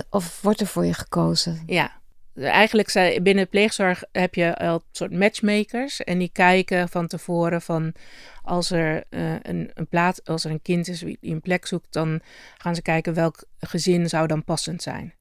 Of- 0.09 0.41
wordt 0.41 0.59
er 0.59 0.67
voor 0.67 0.85
je 0.85 0.93
gekozen? 0.93 1.63
Ja, 1.65 2.01
eigenlijk 2.35 2.89
zei, 2.89 3.21
binnen 3.21 3.43
de 3.43 3.49
pleegzorg 3.49 4.03
heb 4.11 4.35
je 4.35 4.57
al 4.57 4.73
een 4.73 4.81
soort 4.91 5.11
matchmakers. 5.11 6.03
En 6.03 6.17
die 6.17 6.29
kijken 6.31 6.89
van 6.89 7.07
tevoren 7.07 7.61
van 7.61 7.93
als 8.43 8.71
er, 8.71 9.03
eh, 9.09 9.33
een, 9.41 9.71
een 9.73 9.87
plaats, 9.87 10.23
als 10.23 10.43
er 10.43 10.51
een 10.51 10.61
kind 10.61 10.87
is 10.87 10.99
die 10.99 11.17
een 11.21 11.41
plek 11.41 11.65
zoekt, 11.65 11.93
dan 11.93 12.21
gaan 12.57 12.75
ze 12.75 12.81
kijken 12.81 13.13
welk 13.13 13.43
gezin 13.59 14.09
zou 14.09 14.27
dan 14.27 14.43
passend 14.43 14.81
zijn. 14.81 15.13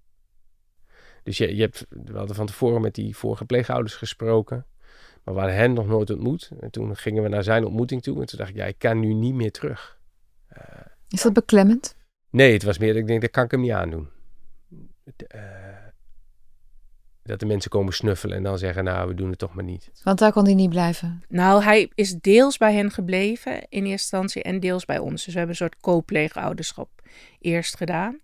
Dus 1.23 1.39
je, 1.39 1.57
je 1.57 1.63
hebt, 1.63 1.87
we 1.89 2.17
hadden 2.17 2.37
van 2.37 2.47
tevoren 2.47 2.81
met 2.81 2.95
die 2.95 3.17
vorige 3.17 3.45
pleegouders 3.45 3.95
gesproken. 3.95 4.67
Maar 5.25 5.35
we 5.35 5.41
hadden 5.41 5.59
hen 5.59 5.73
nog 5.73 5.87
nooit 5.87 6.11
ontmoet. 6.11 6.51
En 6.61 6.71
toen 6.71 6.97
gingen 6.97 7.23
we 7.23 7.29
naar 7.29 7.43
zijn 7.43 7.65
ontmoeting 7.65 8.03
toe. 8.03 8.21
En 8.21 8.27
toen 8.27 8.39
dacht 8.39 8.51
ik, 8.51 8.57
ja, 8.57 8.65
ik 8.65 8.79
kan 8.79 9.01
nu 9.01 9.13
niet 9.13 9.35
meer 9.35 9.53
terug. 9.53 9.99
Is 11.09 11.23
dat 11.23 11.33
beklemmend? 11.33 11.97
Nee, 12.31 12.53
het 12.53 12.63
was 12.63 12.79
meer 12.79 12.93
dat 12.93 13.03
ik 13.03 13.07
denk, 13.07 13.21
dat 13.21 13.31
kan 13.31 13.45
ik 13.45 13.51
hem 13.51 13.61
niet 13.61 13.71
aandoen. 13.71 14.09
Eh, 15.27 15.41
dat 17.23 17.41
de 17.41 17.47
mensen 17.47 17.71
komen 17.71 17.93
snuffelen 17.93 18.37
en 18.37 18.43
dan 18.43 18.59
zeggen, 18.59 18.85
nou, 18.85 19.09
we 19.09 19.15
doen 19.15 19.31
het 19.31 19.39
toch 19.39 19.55
maar 19.55 19.65
niet. 19.65 19.91
Want 20.03 20.19
daar 20.19 20.33
kon 20.33 20.45
hij 20.45 20.55
niet 20.55 20.71
blijven. 20.71 21.23
Nou, 21.29 21.63
hij 21.63 21.91
is 21.95 22.15
deels 22.15 22.57
bij 22.57 22.75
hen 22.75 22.91
gebleven 22.91 23.53
in 23.53 23.61
eerste 23.69 23.91
instantie 23.91 24.43
en 24.43 24.61
deels 24.61 24.85
bij 24.85 24.99
ons. 24.99 25.25
Dus 25.25 25.33
we 25.33 25.39
hebben 25.39 25.51
een 25.51 25.57
soort 25.57 25.81
co-pleegouderschap 25.81 26.91
eerst 27.39 27.77
gedaan. 27.77 28.21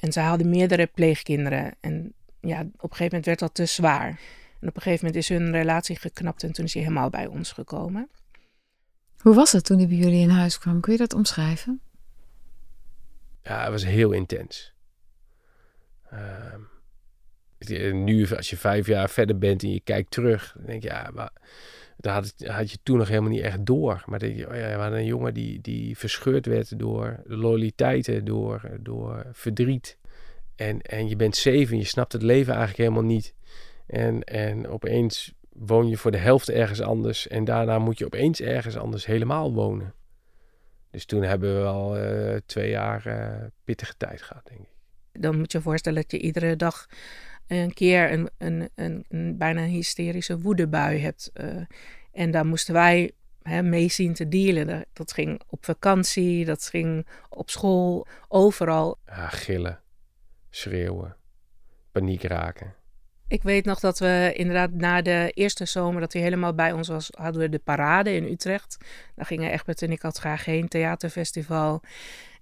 En 0.00 0.12
zij 0.12 0.24
hadden 0.24 0.48
meerdere 0.48 0.86
pleegkinderen. 0.86 1.76
En 1.80 2.14
ja, 2.40 2.60
op 2.60 2.66
een 2.66 2.96
gegeven 2.96 3.04
moment 3.04 3.24
werd 3.24 3.38
dat 3.38 3.54
te 3.54 3.66
zwaar. 3.66 4.20
En 4.60 4.68
op 4.68 4.76
een 4.76 4.82
gegeven 4.82 5.06
moment 5.06 5.22
is 5.22 5.28
hun 5.28 5.50
relatie 5.50 5.96
geknapt 5.96 6.42
en 6.42 6.52
toen 6.52 6.64
is 6.64 6.74
hij 6.74 6.82
helemaal 6.82 7.10
bij 7.10 7.26
ons 7.26 7.52
gekomen. 7.52 8.08
Hoe 9.18 9.34
was 9.34 9.52
het 9.52 9.64
toen 9.64 9.78
hij 9.78 9.88
bij 9.88 9.96
jullie 9.96 10.20
in 10.20 10.28
huis 10.28 10.58
kwam? 10.58 10.80
Kun 10.80 10.92
je 10.92 10.98
dat 10.98 11.14
omschrijven? 11.14 11.80
Ja, 13.42 13.62
het 13.62 13.70
was 13.70 13.84
heel 13.84 14.12
intens. 14.12 14.74
Ehm, 16.10 16.60
nu, 18.04 18.28
als 18.28 18.50
je 18.50 18.56
vijf 18.56 18.86
jaar 18.86 19.10
verder 19.10 19.38
bent 19.38 19.62
en 19.62 19.72
je 19.72 19.80
kijkt 19.80 20.10
terug, 20.10 20.52
dan 20.56 20.66
denk 20.66 20.82
je, 20.82 20.88
ja, 20.88 21.10
maar 21.14 21.32
Dat 21.96 22.12
had, 22.12 22.34
had, 22.46 22.70
je 22.70 22.78
toen 22.82 22.98
nog 22.98 23.08
helemaal 23.08 23.30
niet 23.30 23.42
echt 23.42 23.66
door. 23.66 24.02
Maar 24.06 24.18
dat, 24.18 24.30
oh 24.30 24.36
ja, 24.36 24.46
we 24.46 24.82
hadden 24.82 24.98
een 24.98 25.04
jongen 25.04 25.34
die, 25.34 25.60
die 25.60 25.98
verscheurd 25.98 26.46
werd 26.46 26.78
door 26.78 27.22
loyaliteiten, 27.24 28.24
door, 28.24 28.78
door 28.80 29.26
verdriet. 29.32 29.97
En, 30.58 30.82
en 30.82 31.08
je 31.08 31.16
bent 31.16 31.36
zeven, 31.36 31.78
je 31.78 31.84
snapt 31.84 32.12
het 32.12 32.22
leven 32.22 32.54
eigenlijk 32.54 32.78
helemaal 32.78 33.10
niet. 33.10 33.34
En, 33.86 34.24
en 34.24 34.68
opeens 34.68 35.34
woon 35.52 35.88
je 35.88 35.96
voor 35.96 36.10
de 36.10 36.18
helft 36.18 36.48
ergens 36.48 36.80
anders. 36.80 37.28
En 37.28 37.44
daarna 37.44 37.78
moet 37.78 37.98
je 37.98 38.04
opeens 38.04 38.40
ergens 38.40 38.76
anders 38.76 39.06
helemaal 39.06 39.52
wonen. 39.52 39.94
Dus 40.90 41.04
toen 41.04 41.22
hebben 41.22 41.60
we 41.60 41.66
al 41.66 41.98
uh, 41.98 42.36
twee 42.46 42.70
jaar 42.70 43.06
uh, 43.06 43.46
pittige 43.64 43.96
tijd 43.96 44.22
gehad, 44.22 44.46
denk 44.46 44.60
ik. 44.60 44.68
Dan 45.22 45.38
moet 45.38 45.52
je 45.52 45.58
je 45.58 45.64
voorstellen 45.64 46.02
dat 46.02 46.10
je 46.10 46.18
iedere 46.18 46.56
dag 46.56 46.86
een 47.46 47.72
keer 47.74 48.12
een, 48.12 48.28
een, 48.38 48.68
een, 48.74 49.04
een 49.08 49.36
bijna 49.36 49.64
hysterische 49.64 50.38
woedebui 50.38 50.98
hebt. 50.98 51.30
Uh, 51.34 51.62
en 52.12 52.30
daar 52.30 52.46
moesten 52.46 52.74
wij 52.74 53.12
hè, 53.42 53.62
mee 53.62 53.88
zien 53.88 54.14
te 54.14 54.28
dealen. 54.28 54.84
Dat 54.92 55.12
ging 55.12 55.40
op 55.48 55.64
vakantie, 55.64 56.44
dat 56.44 56.64
ging 56.64 57.06
op 57.28 57.50
school, 57.50 58.06
overal. 58.28 58.98
Ja, 59.06 59.28
gillen, 59.28 59.80
schreeuwen, 60.50 61.16
paniek 61.92 62.22
raken. 62.22 62.74
Ik 63.28 63.42
weet 63.42 63.64
nog 63.64 63.80
dat 63.80 63.98
we 63.98 64.32
inderdaad 64.36 64.72
na 64.72 65.02
de 65.02 65.30
eerste 65.34 65.64
zomer 65.64 66.00
dat 66.00 66.12
hij 66.12 66.22
helemaal 66.22 66.54
bij 66.54 66.72
ons 66.72 66.88
was, 66.88 67.10
hadden 67.18 67.40
we 67.42 67.48
de 67.48 67.58
parade 67.58 68.14
in 68.14 68.24
Utrecht. 68.24 68.76
Daar 69.14 69.26
gingen 69.26 69.52
Egbert 69.52 69.82
en 69.82 69.90
ik 69.90 70.02
had 70.02 70.18
graag 70.18 70.44
heen, 70.44 70.68
theaterfestival. 70.68 71.82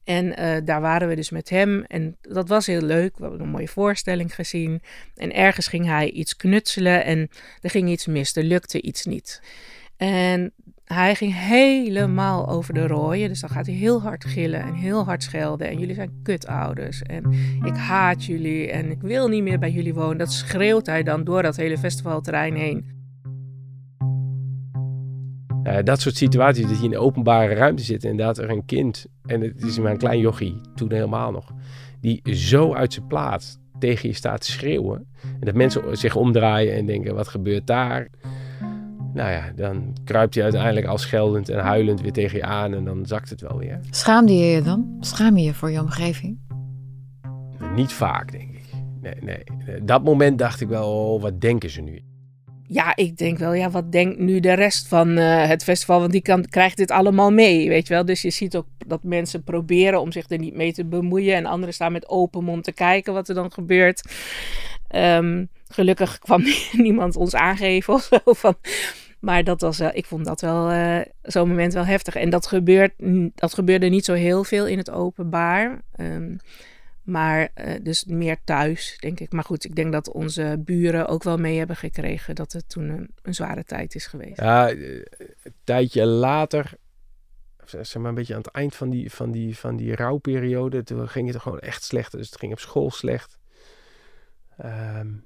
En 0.04 0.40
uh, 0.40 0.56
daar 0.64 0.80
waren 0.80 1.08
we 1.08 1.14
dus 1.14 1.30
met 1.30 1.48
hem. 1.48 1.84
En 1.84 2.16
dat 2.20 2.48
was 2.48 2.66
heel 2.66 2.80
leuk. 2.80 3.16
We 3.16 3.22
hebben 3.22 3.40
een 3.40 3.48
mooie 3.48 3.68
voorstelling 3.68 4.34
gezien. 4.34 4.82
En 5.14 5.34
ergens 5.34 5.66
ging 5.66 5.86
hij 5.86 6.10
iets 6.10 6.36
knutselen 6.36 7.04
en 7.04 7.28
er 7.60 7.70
ging 7.70 7.88
iets 7.88 8.06
mis. 8.06 8.36
Er 8.36 8.42
lukte 8.42 8.82
iets 8.82 9.04
niet. 9.04 9.42
En 9.96 10.52
hij 10.94 11.14
ging 11.14 11.34
helemaal 11.34 12.48
over 12.48 12.74
de 12.74 12.86
rooien. 12.86 13.28
Dus 13.28 13.40
dan 13.40 13.50
gaat 13.50 13.66
hij 13.66 13.74
heel 13.74 14.02
hard 14.02 14.24
gillen 14.24 14.60
en 14.60 14.74
heel 14.74 15.04
hard 15.04 15.22
schelden. 15.22 15.68
En 15.68 15.78
jullie 15.78 15.94
zijn 15.94 16.20
kutouders. 16.22 17.02
En 17.02 17.32
ik 17.64 17.76
haat 17.76 18.24
jullie. 18.24 18.70
En 18.70 18.90
ik 18.90 19.00
wil 19.00 19.28
niet 19.28 19.42
meer 19.42 19.58
bij 19.58 19.70
jullie 19.70 19.94
wonen. 19.94 20.18
Dat 20.18 20.32
schreeuwt 20.32 20.86
hij 20.86 21.02
dan 21.02 21.24
door 21.24 21.42
dat 21.42 21.56
hele 21.56 21.78
festivalterrein 21.78 22.54
heen. 22.54 22.94
Dat 25.84 26.00
soort 26.00 26.16
situaties, 26.16 26.66
dat 26.66 26.78
je 26.78 26.84
in 26.84 26.90
de 26.90 26.98
openbare 26.98 27.54
ruimte 27.54 27.82
zit 27.82 28.04
en 28.04 28.16
dat 28.16 28.38
er 28.38 28.50
een 28.50 28.64
kind, 28.64 29.06
en 29.24 29.40
het 29.40 29.64
is 29.64 29.78
maar 29.78 29.90
een 29.90 29.98
klein 29.98 30.18
jochie, 30.18 30.60
toen 30.74 30.92
helemaal 30.92 31.30
nog, 31.30 31.52
die 32.00 32.34
zo 32.34 32.74
uit 32.74 32.92
zijn 32.92 33.06
plaats 33.06 33.58
tegen 33.78 34.08
je 34.08 34.14
staat 34.14 34.44
schreeuwen. 34.44 35.06
En 35.22 35.40
dat 35.40 35.54
mensen 35.54 35.96
zich 35.96 36.16
omdraaien 36.16 36.74
en 36.74 36.86
denken, 36.86 37.14
wat 37.14 37.28
gebeurt 37.28 37.66
daar? 37.66 38.08
Nou 39.16 39.30
ja, 39.30 39.52
dan 39.54 39.96
kruipt 40.04 40.34
hij 40.34 40.42
uiteindelijk 40.42 40.86
al 40.86 40.98
scheldend 40.98 41.48
en 41.48 41.58
huilend 41.58 42.00
weer 42.00 42.12
tegen 42.12 42.38
je 42.38 42.44
aan 42.44 42.74
en 42.74 42.84
dan 42.84 43.06
zakt 43.06 43.30
het 43.30 43.40
wel 43.40 43.58
weer. 43.58 43.80
Schaamde 43.90 44.34
je 44.34 44.44
je 44.44 44.62
dan? 44.62 44.96
Schaam 45.00 45.36
je 45.36 45.44
je 45.44 45.54
voor 45.54 45.70
je 45.70 45.80
omgeving? 45.80 46.38
Niet 47.74 47.92
vaak, 47.92 48.32
denk 48.32 48.50
ik. 48.50 48.64
Nee, 49.00 49.14
nee. 49.20 49.82
Dat 49.82 50.04
moment 50.04 50.38
dacht 50.38 50.60
ik 50.60 50.68
wel, 50.68 51.14
oh, 51.14 51.22
wat 51.22 51.40
denken 51.40 51.70
ze 51.70 51.80
nu? 51.80 52.02
ja, 52.68 52.96
ik 52.96 53.16
denk 53.16 53.38
wel, 53.38 53.52
ja, 53.52 53.70
wat 53.70 53.92
denkt 53.92 54.18
nu 54.18 54.40
de 54.40 54.52
rest 54.52 54.88
van 54.88 55.18
uh, 55.18 55.48
het 55.48 55.64
festival? 55.64 56.00
Want 56.00 56.12
die 56.12 56.22
kan, 56.22 56.44
krijgt 56.44 56.76
dit 56.76 56.90
allemaal 56.90 57.30
mee, 57.32 57.68
weet 57.68 57.86
je 57.86 57.94
wel. 57.94 58.04
Dus 58.04 58.22
je 58.22 58.30
ziet 58.30 58.56
ook 58.56 58.66
dat 58.86 59.02
mensen 59.02 59.42
proberen 59.42 60.00
om 60.00 60.12
zich 60.12 60.30
er 60.30 60.38
niet 60.38 60.54
mee 60.54 60.72
te 60.72 60.84
bemoeien. 60.84 61.34
En 61.34 61.46
anderen 61.46 61.74
staan 61.74 61.92
met 61.92 62.08
open 62.08 62.44
mond 62.44 62.64
te 62.64 62.72
kijken 62.72 63.12
wat 63.12 63.28
er 63.28 63.34
dan 63.34 63.52
gebeurt. 63.52 64.02
Um, 64.94 65.48
gelukkig 65.68 66.18
kwam 66.18 66.42
niemand 66.72 67.16
ons 67.16 67.34
aangeven 67.34 67.94
of 67.94 68.02
zo. 68.02 68.18
Van, 68.24 68.54
maar 69.26 69.44
dat 69.44 69.60
was, 69.60 69.80
uh, 69.80 69.88
ik 69.92 70.06
vond 70.06 70.24
dat 70.24 70.40
wel 70.40 70.72
uh, 70.72 71.00
zo'n 71.22 71.48
moment 71.48 71.72
wel 71.72 71.84
heftig. 71.84 72.14
En 72.14 72.30
dat, 72.30 72.46
gebeurt, 72.46 72.92
dat 73.34 73.54
gebeurde 73.54 73.86
niet 73.86 74.04
zo 74.04 74.12
heel 74.12 74.44
veel 74.44 74.66
in 74.66 74.78
het 74.78 74.90
openbaar. 74.90 75.82
Um, 75.96 76.36
maar 77.02 77.48
uh, 77.54 77.74
dus 77.82 78.04
meer 78.04 78.36
thuis, 78.44 78.96
denk 79.00 79.20
ik. 79.20 79.32
Maar 79.32 79.44
goed, 79.44 79.64
ik 79.64 79.74
denk 79.74 79.92
dat 79.92 80.12
onze 80.12 80.62
buren 80.64 81.06
ook 81.08 81.22
wel 81.22 81.36
mee 81.36 81.58
hebben 81.58 81.76
gekregen 81.76 82.34
dat 82.34 82.52
het 82.52 82.68
toen 82.68 83.10
een, 83.22 83.34
zware 83.34 83.64
tijd 83.64 83.94
is 83.94 84.06
geweest. 84.06 84.40
Ja, 84.40 84.70
een 84.70 85.04
tijdje 85.64 86.06
later, 86.06 86.72
zeg 87.64 87.94
maar 87.94 88.08
een 88.08 88.14
beetje 88.14 88.34
aan 88.34 88.42
het 88.42 88.50
eind 88.50 88.74
van 88.74 88.90
die, 88.90 89.10
van 89.12 89.30
die, 89.30 89.58
van 89.58 89.76
die 89.76 89.94
rouwperiode, 89.94 90.82
toen 90.82 91.08
ging 91.08 91.32
het 91.32 91.42
gewoon 91.42 91.60
echt 91.60 91.82
slecht. 91.82 92.12
Dus 92.12 92.26
het 92.26 92.38
ging 92.38 92.52
op 92.52 92.60
school 92.60 92.90
slecht. 92.90 93.38
Um, 94.64 95.24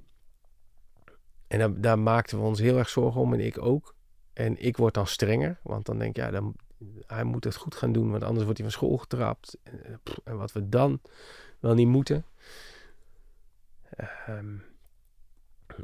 en 1.50 1.80
daar 1.80 1.98
maakten 1.98 2.38
we 2.38 2.44
ons 2.44 2.58
heel 2.58 2.78
erg 2.78 2.88
zorgen 2.88 3.20
om 3.20 3.32
en 3.32 3.40
ik 3.40 3.62
ook. 3.62 3.94
En 4.32 4.62
ik 4.64 4.76
word 4.76 4.94
dan 4.94 5.06
strenger, 5.06 5.58
want 5.62 5.86
dan 5.86 5.98
denk 5.98 6.16
ik, 6.16 6.22
ja, 6.22 6.30
dan, 6.30 6.54
hij 7.06 7.24
moet 7.24 7.44
het 7.44 7.56
goed 7.56 7.74
gaan 7.74 7.92
doen, 7.92 8.10
want 8.10 8.22
anders 8.22 8.44
wordt 8.44 8.58
hij 8.58 8.70
van 8.70 8.78
school 8.78 8.96
getrapt. 8.96 9.58
En, 9.62 10.00
en 10.24 10.36
wat 10.36 10.52
we 10.52 10.68
dan 10.68 11.00
wel 11.60 11.74
niet 11.74 11.86
moeten. 11.86 12.24
Um, 14.28 14.62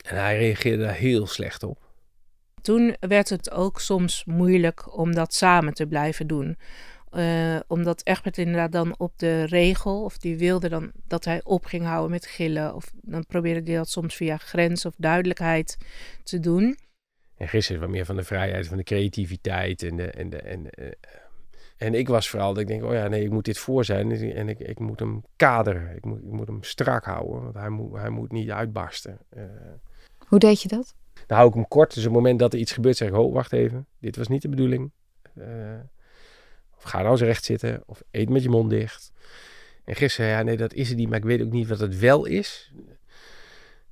en 0.02 0.16
hij 0.16 0.38
reageerde 0.38 0.82
daar 0.82 0.94
heel 0.94 1.26
slecht 1.26 1.62
op. 1.62 1.78
Toen 2.62 2.96
werd 3.00 3.28
het 3.28 3.50
ook 3.50 3.80
soms 3.80 4.24
moeilijk 4.24 4.96
om 4.96 5.14
dat 5.14 5.34
samen 5.34 5.74
te 5.74 5.86
blijven 5.86 6.26
doen. 6.26 6.58
Uh, 7.16 7.60
omdat 7.66 8.06
Egbert 8.06 8.38
inderdaad 8.38 8.72
dan 8.72 8.94
op 8.98 9.18
de 9.18 9.44
regel, 9.44 10.04
of 10.04 10.18
die 10.18 10.38
wilde 10.38 10.68
dan 10.68 10.92
dat 11.06 11.24
hij 11.24 11.40
op 11.44 11.64
ging 11.64 11.84
houden 11.84 12.10
met 12.10 12.26
gillen. 12.26 12.74
Of 12.74 12.92
dan 13.02 13.26
probeerde 13.26 13.70
hij 13.70 13.78
dat 13.78 13.88
soms 13.88 14.14
via 14.14 14.36
grens 14.36 14.84
of 14.84 14.94
duidelijkheid 14.96 15.78
te 16.22 16.40
doen. 16.40 16.76
En 17.36 17.48
gisteren 17.48 17.80
wat 17.80 17.90
meer 17.90 18.04
van 18.04 18.16
de 18.16 18.22
vrijheid, 18.22 18.66
van 18.66 18.76
de 18.76 18.82
creativiteit 18.82 19.82
en 19.82 19.96
de, 19.96 20.10
en 20.10 20.30
de, 20.30 20.36
en, 20.36 20.66
uh, 20.78 20.86
en 21.76 21.94
ik 21.94 22.08
was 22.08 22.28
vooral 22.28 22.52
dat 22.52 22.62
ik 22.62 22.68
denk, 22.68 22.82
oh 22.82 22.92
ja, 22.92 23.08
nee, 23.08 23.24
ik 23.24 23.30
moet 23.30 23.44
dit 23.44 23.58
voor 23.58 23.84
zijn. 23.84 24.12
En 24.34 24.48
ik, 24.48 24.58
ik 24.58 24.78
moet 24.78 24.98
hem 24.98 25.24
kaderen. 25.36 25.96
Ik 25.96 26.04
moet, 26.04 26.18
ik 26.18 26.30
moet 26.30 26.46
hem 26.46 26.62
strak 26.62 27.04
houden. 27.04 27.42
Want 27.42 27.54
hij 27.54 27.68
moet, 27.68 27.96
hij 27.96 28.10
moet 28.10 28.32
niet 28.32 28.50
uitbarsten. 28.50 29.18
Uh, 29.36 29.42
Hoe 30.18 30.38
deed 30.38 30.62
je 30.62 30.68
dat? 30.68 30.94
Dan 31.26 31.36
hou 31.36 31.48
ik 31.48 31.54
hem 31.54 31.68
kort. 31.68 31.94
Dus 31.94 32.06
op 32.06 32.12
het 32.12 32.22
moment 32.22 32.38
dat 32.38 32.52
er 32.52 32.58
iets 32.58 32.72
gebeurt, 32.72 32.96
zeg 32.96 33.08
ik, 33.08 33.14
oh, 33.14 33.32
wacht 33.32 33.52
even. 33.52 33.86
Dit 34.00 34.16
was 34.16 34.28
niet 34.28 34.42
de 34.42 34.48
bedoeling. 34.48 34.90
Uh, 35.34 35.46
of 36.76 36.82
ga 36.82 36.98
nou 36.98 37.10
eens 37.10 37.20
recht 37.20 37.44
zitten. 37.44 37.82
Of 37.86 38.02
eet 38.10 38.28
met 38.28 38.42
je 38.42 38.48
mond 38.48 38.70
dicht. 38.70 39.12
En 39.84 39.94
gisteren, 39.94 40.30
ja, 40.30 40.42
nee, 40.42 40.56
dat 40.56 40.72
is 40.72 40.88
het 40.88 40.98
niet. 40.98 41.08
Maar 41.08 41.18
ik 41.18 41.24
weet 41.24 41.42
ook 41.42 41.50
niet 41.50 41.68
wat 41.68 41.80
het 41.80 41.98
wel 41.98 42.24
is. 42.24 42.72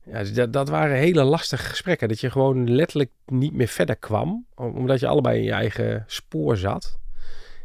Ja, 0.02 0.18
dus 0.18 0.34
dat, 0.34 0.52
dat 0.52 0.68
waren 0.68 0.96
hele 0.96 1.22
lastige 1.22 1.64
gesprekken. 1.68 2.08
Dat 2.08 2.20
je 2.20 2.30
gewoon 2.30 2.70
letterlijk 2.70 3.10
niet 3.26 3.52
meer 3.52 3.68
verder 3.68 3.96
kwam. 3.96 4.46
Omdat 4.54 5.00
je 5.00 5.06
allebei 5.06 5.38
in 5.38 5.44
je 5.44 5.52
eigen 5.52 6.04
spoor 6.06 6.56
zat. 6.56 6.98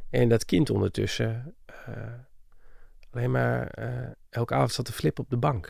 En 0.10 0.30
dat 0.30 0.46
kind 0.46 0.70
ondertussen 0.70 1.56
uh, 1.90 1.96
alleen 3.12 3.32
maar 3.32 3.76
uh, 3.80 4.08
elke 4.30 4.54
avond 4.54 4.72
zat 4.72 4.86
te 4.86 4.94
flippen 4.94 5.24
op 5.24 5.30
de 5.30 5.38
bank. 5.38 5.70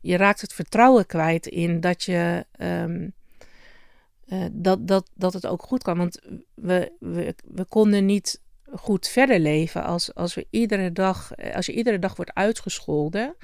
Je 0.00 0.16
raakt 0.16 0.40
het 0.40 0.52
vertrouwen 0.52 1.06
kwijt 1.06 1.46
in 1.46 1.80
dat 1.80 2.02
je. 2.02 2.46
Um, 2.58 3.14
uh, 4.26 4.44
dat, 4.52 4.88
dat, 4.88 5.10
dat 5.14 5.32
het 5.32 5.46
ook 5.46 5.62
goed 5.62 5.82
kan. 5.82 5.96
Want 5.96 6.20
we, 6.54 6.92
we, 6.98 7.34
we 7.44 7.64
konden 7.64 8.06
niet 8.06 8.42
goed 8.72 9.08
verder 9.08 9.38
leven 9.38 9.84
als, 9.84 10.14
als 10.14 10.34
we 10.34 10.46
iedere 10.50 10.92
dag. 10.92 11.30
Als 11.54 11.66
je 11.66 11.72
iedere 11.72 11.98
dag 11.98 12.16
wordt 12.16 12.34
uitgescholden. 12.34 13.36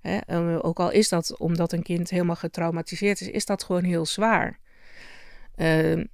Hè, 0.00 0.18
ook 0.64 0.80
al 0.80 0.90
is 0.90 1.08
dat 1.08 1.38
omdat 1.38 1.72
een 1.72 1.82
kind 1.82 2.10
helemaal 2.10 2.36
getraumatiseerd 2.36 3.20
is, 3.20 3.28
is 3.28 3.46
dat 3.46 3.64
gewoon 3.64 3.84
heel 3.84 4.06
zwaar. 4.06 4.58
Uh, 5.56 6.04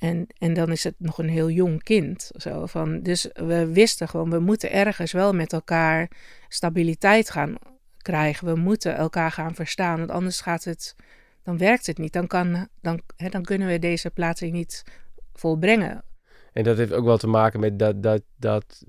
en, 0.00 0.26
en 0.38 0.54
dan 0.54 0.70
is 0.70 0.84
het 0.84 0.94
nog 0.98 1.18
een 1.18 1.28
heel 1.28 1.50
jong 1.50 1.82
kind. 1.82 2.30
Zo 2.36 2.66
van, 2.66 3.02
dus 3.02 3.28
we 3.32 3.72
wisten 3.72 4.08
gewoon, 4.08 4.30
we 4.30 4.38
moeten 4.38 4.72
ergens 4.72 5.12
wel 5.12 5.32
met 5.32 5.52
elkaar 5.52 6.10
stabiliteit 6.48 7.30
gaan 7.30 7.54
krijgen. 7.98 8.46
We 8.46 8.60
moeten 8.60 8.96
elkaar 8.96 9.32
gaan 9.32 9.54
verstaan, 9.54 9.98
want 9.98 10.10
anders 10.10 10.40
gaat 10.40 10.64
het, 10.64 10.96
dan 11.42 11.58
werkt 11.58 11.86
het 11.86 11.98
niet. 11.98 12.12
Dan, 12.12 12.26
kan, 12.26 12.68
dan, 12.80 13.00
hè, 13.16 13.28
dan 13.28 13.42
kunnen 13.42 13.68
we 13.68 13.78
deze 13.78 14.10
plaatsing 14.10 14.52
niet 14.52 14.84
volbrengen. 15.32 16.04
En 16.52 16.64
dat 16.64 16.76
heeft 16.76 16.92
ook 16.92 17.04
wel 17.04 17.18
te 17.18 17.26
maken 17.26 17.60
met 17.60 17.78
dat, 17.78 18.02
dat, 18.02 18.22
dat 18.36 18.84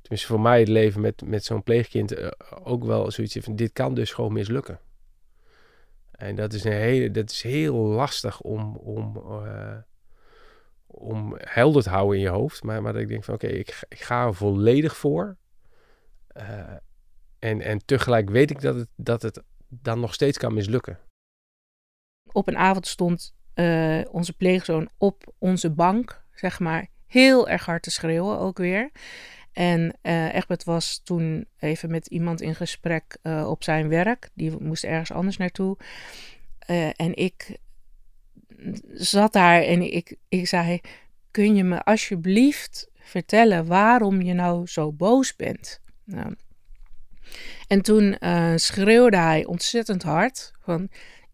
tenminste 0.00 0.26
voor 0.26 0.40
mij 0.40 0.58
het 0.58 0.68
leven 0.68 1.00
met, 1.00 1.22
met 1.26 1.44
zo'n 1.44 1.62
pleegkind 1.62 2.18
uh, 2.18 2.28
ook 2.62 2.84
wel 2.84 3.10
zoiets 3.10 3.36
van, 3.40 3.56
dit 3.56 3.72
kan 3.72 3.94
dus 3.94 4.12
gewoon 4.12 4.32
mislukken. 4.32 4.80
En 6.10 6.34
dat 6.34 6.52
is, 6.52 6.64
een 6.64 6.72
hele, 6.72 7.10
dat 7.10 7.30
is 7.30 7.42
heel 7.42 7.76
lastig 7.76 8.40
om, 8.40 8.76
om 8.76 9.16
uh, 9.16 9.76
om 10.86 11.34
helder 11.38 11.82
te 11.82 11.90
houden 11.90 12.16
in 12.16 12.22
je 12.22 12.28
hoofd. 12.28 12.62
Maar, 12.62 12.82
maar 12.82 12.92
dat 12.92 13.02
ik 13.02 13.08
denk 13.08 13.24
van 13.24 13.34
oké, 13.34 13.46
ik, 13.46 13.84
ik, 13.88 14.00
ga 14.00 14.26
er 14.26 14.34
volledig 14.34 14.96
voor. 14.96 15.36
Uh, 16.36 16.60
en, 17.38 17.60
en 17.60 17.84
tegelijk 17.84 18.30
weet 18.30 18.50
ik 18.50 18.60
dat 18.60 18.74
het, 18.74 18.88
dat 18.96 19.22
het 19.22 19.42
dan 19.68 20.00
nog 20.00 20.14
steeds 20.14 20.38
kan 20.38 20.54
mislukken. 20.54 20.98
Op 22.32 22.48
een 22.48 22.56
avond 22.56 22.86
stond 22.86 23.34
uh, 23.54 24.00
onze 24.10 24.32
pleegzoon 24.32 24.88
op 24.98 25.32
onze 25.38 25.70
bank, 25.70 26.22
zeg 26.34 26.58
maar, 26.60 26.86
heel 27.06 27.48
erg 27.48 27.64
hard 27.64 27.82
te 27.82 27.90
schreeuwen 27.90 28.38
ook 28.38 28.58
weer. 28.58 28.90
En 29.52 29.96
uh, 30.02 30.34
Egbert 30.34 30.64
was 30.64 31.00
toen 31.04 31.46
even 31.58 31.90
met 31.90 32.06
iemand 32.06 32.40
in 32.40 32.54
gesprek 32.54 33.16
uh, 33.22 33.48
op 33.48 33.62
zijn 33.62 33.88
werk. 33.88 34.30
Die 34.34 34.56
moest 34.60 34.84
ergens 34.84 35.12
anders 35.12 35.36
naartoe. 35.36 35.76
En 36.96 37.14
ik 37.14 37.56
zat 38.92 39.32
daar 39.32 39.62
en 39.62 39.94
ik, 39.94 40.16
ik 40.28 40.46
zei: 40.46 40.80
Kun 41.30 41.54
je 41.54 41.64
me 41.64 41.82
alsjeblieft 41.82 42.88
vertellen 42.94 43.66
waarom 43.66 44.22
je 44.22 44.32
nou 44.32 44.66
zo 44.66 44.92
boos 44.92 45.36
bent? 45.36 45.80
Nou, 46.04 46.34
en 47.66 47.82
toen 47.82 48.16
schreeuwde 48.56 49.16
hij 49.16 49.44
ontzettend 49.44 50.02
hard: 50.02 50.52
van, 50.60 50.88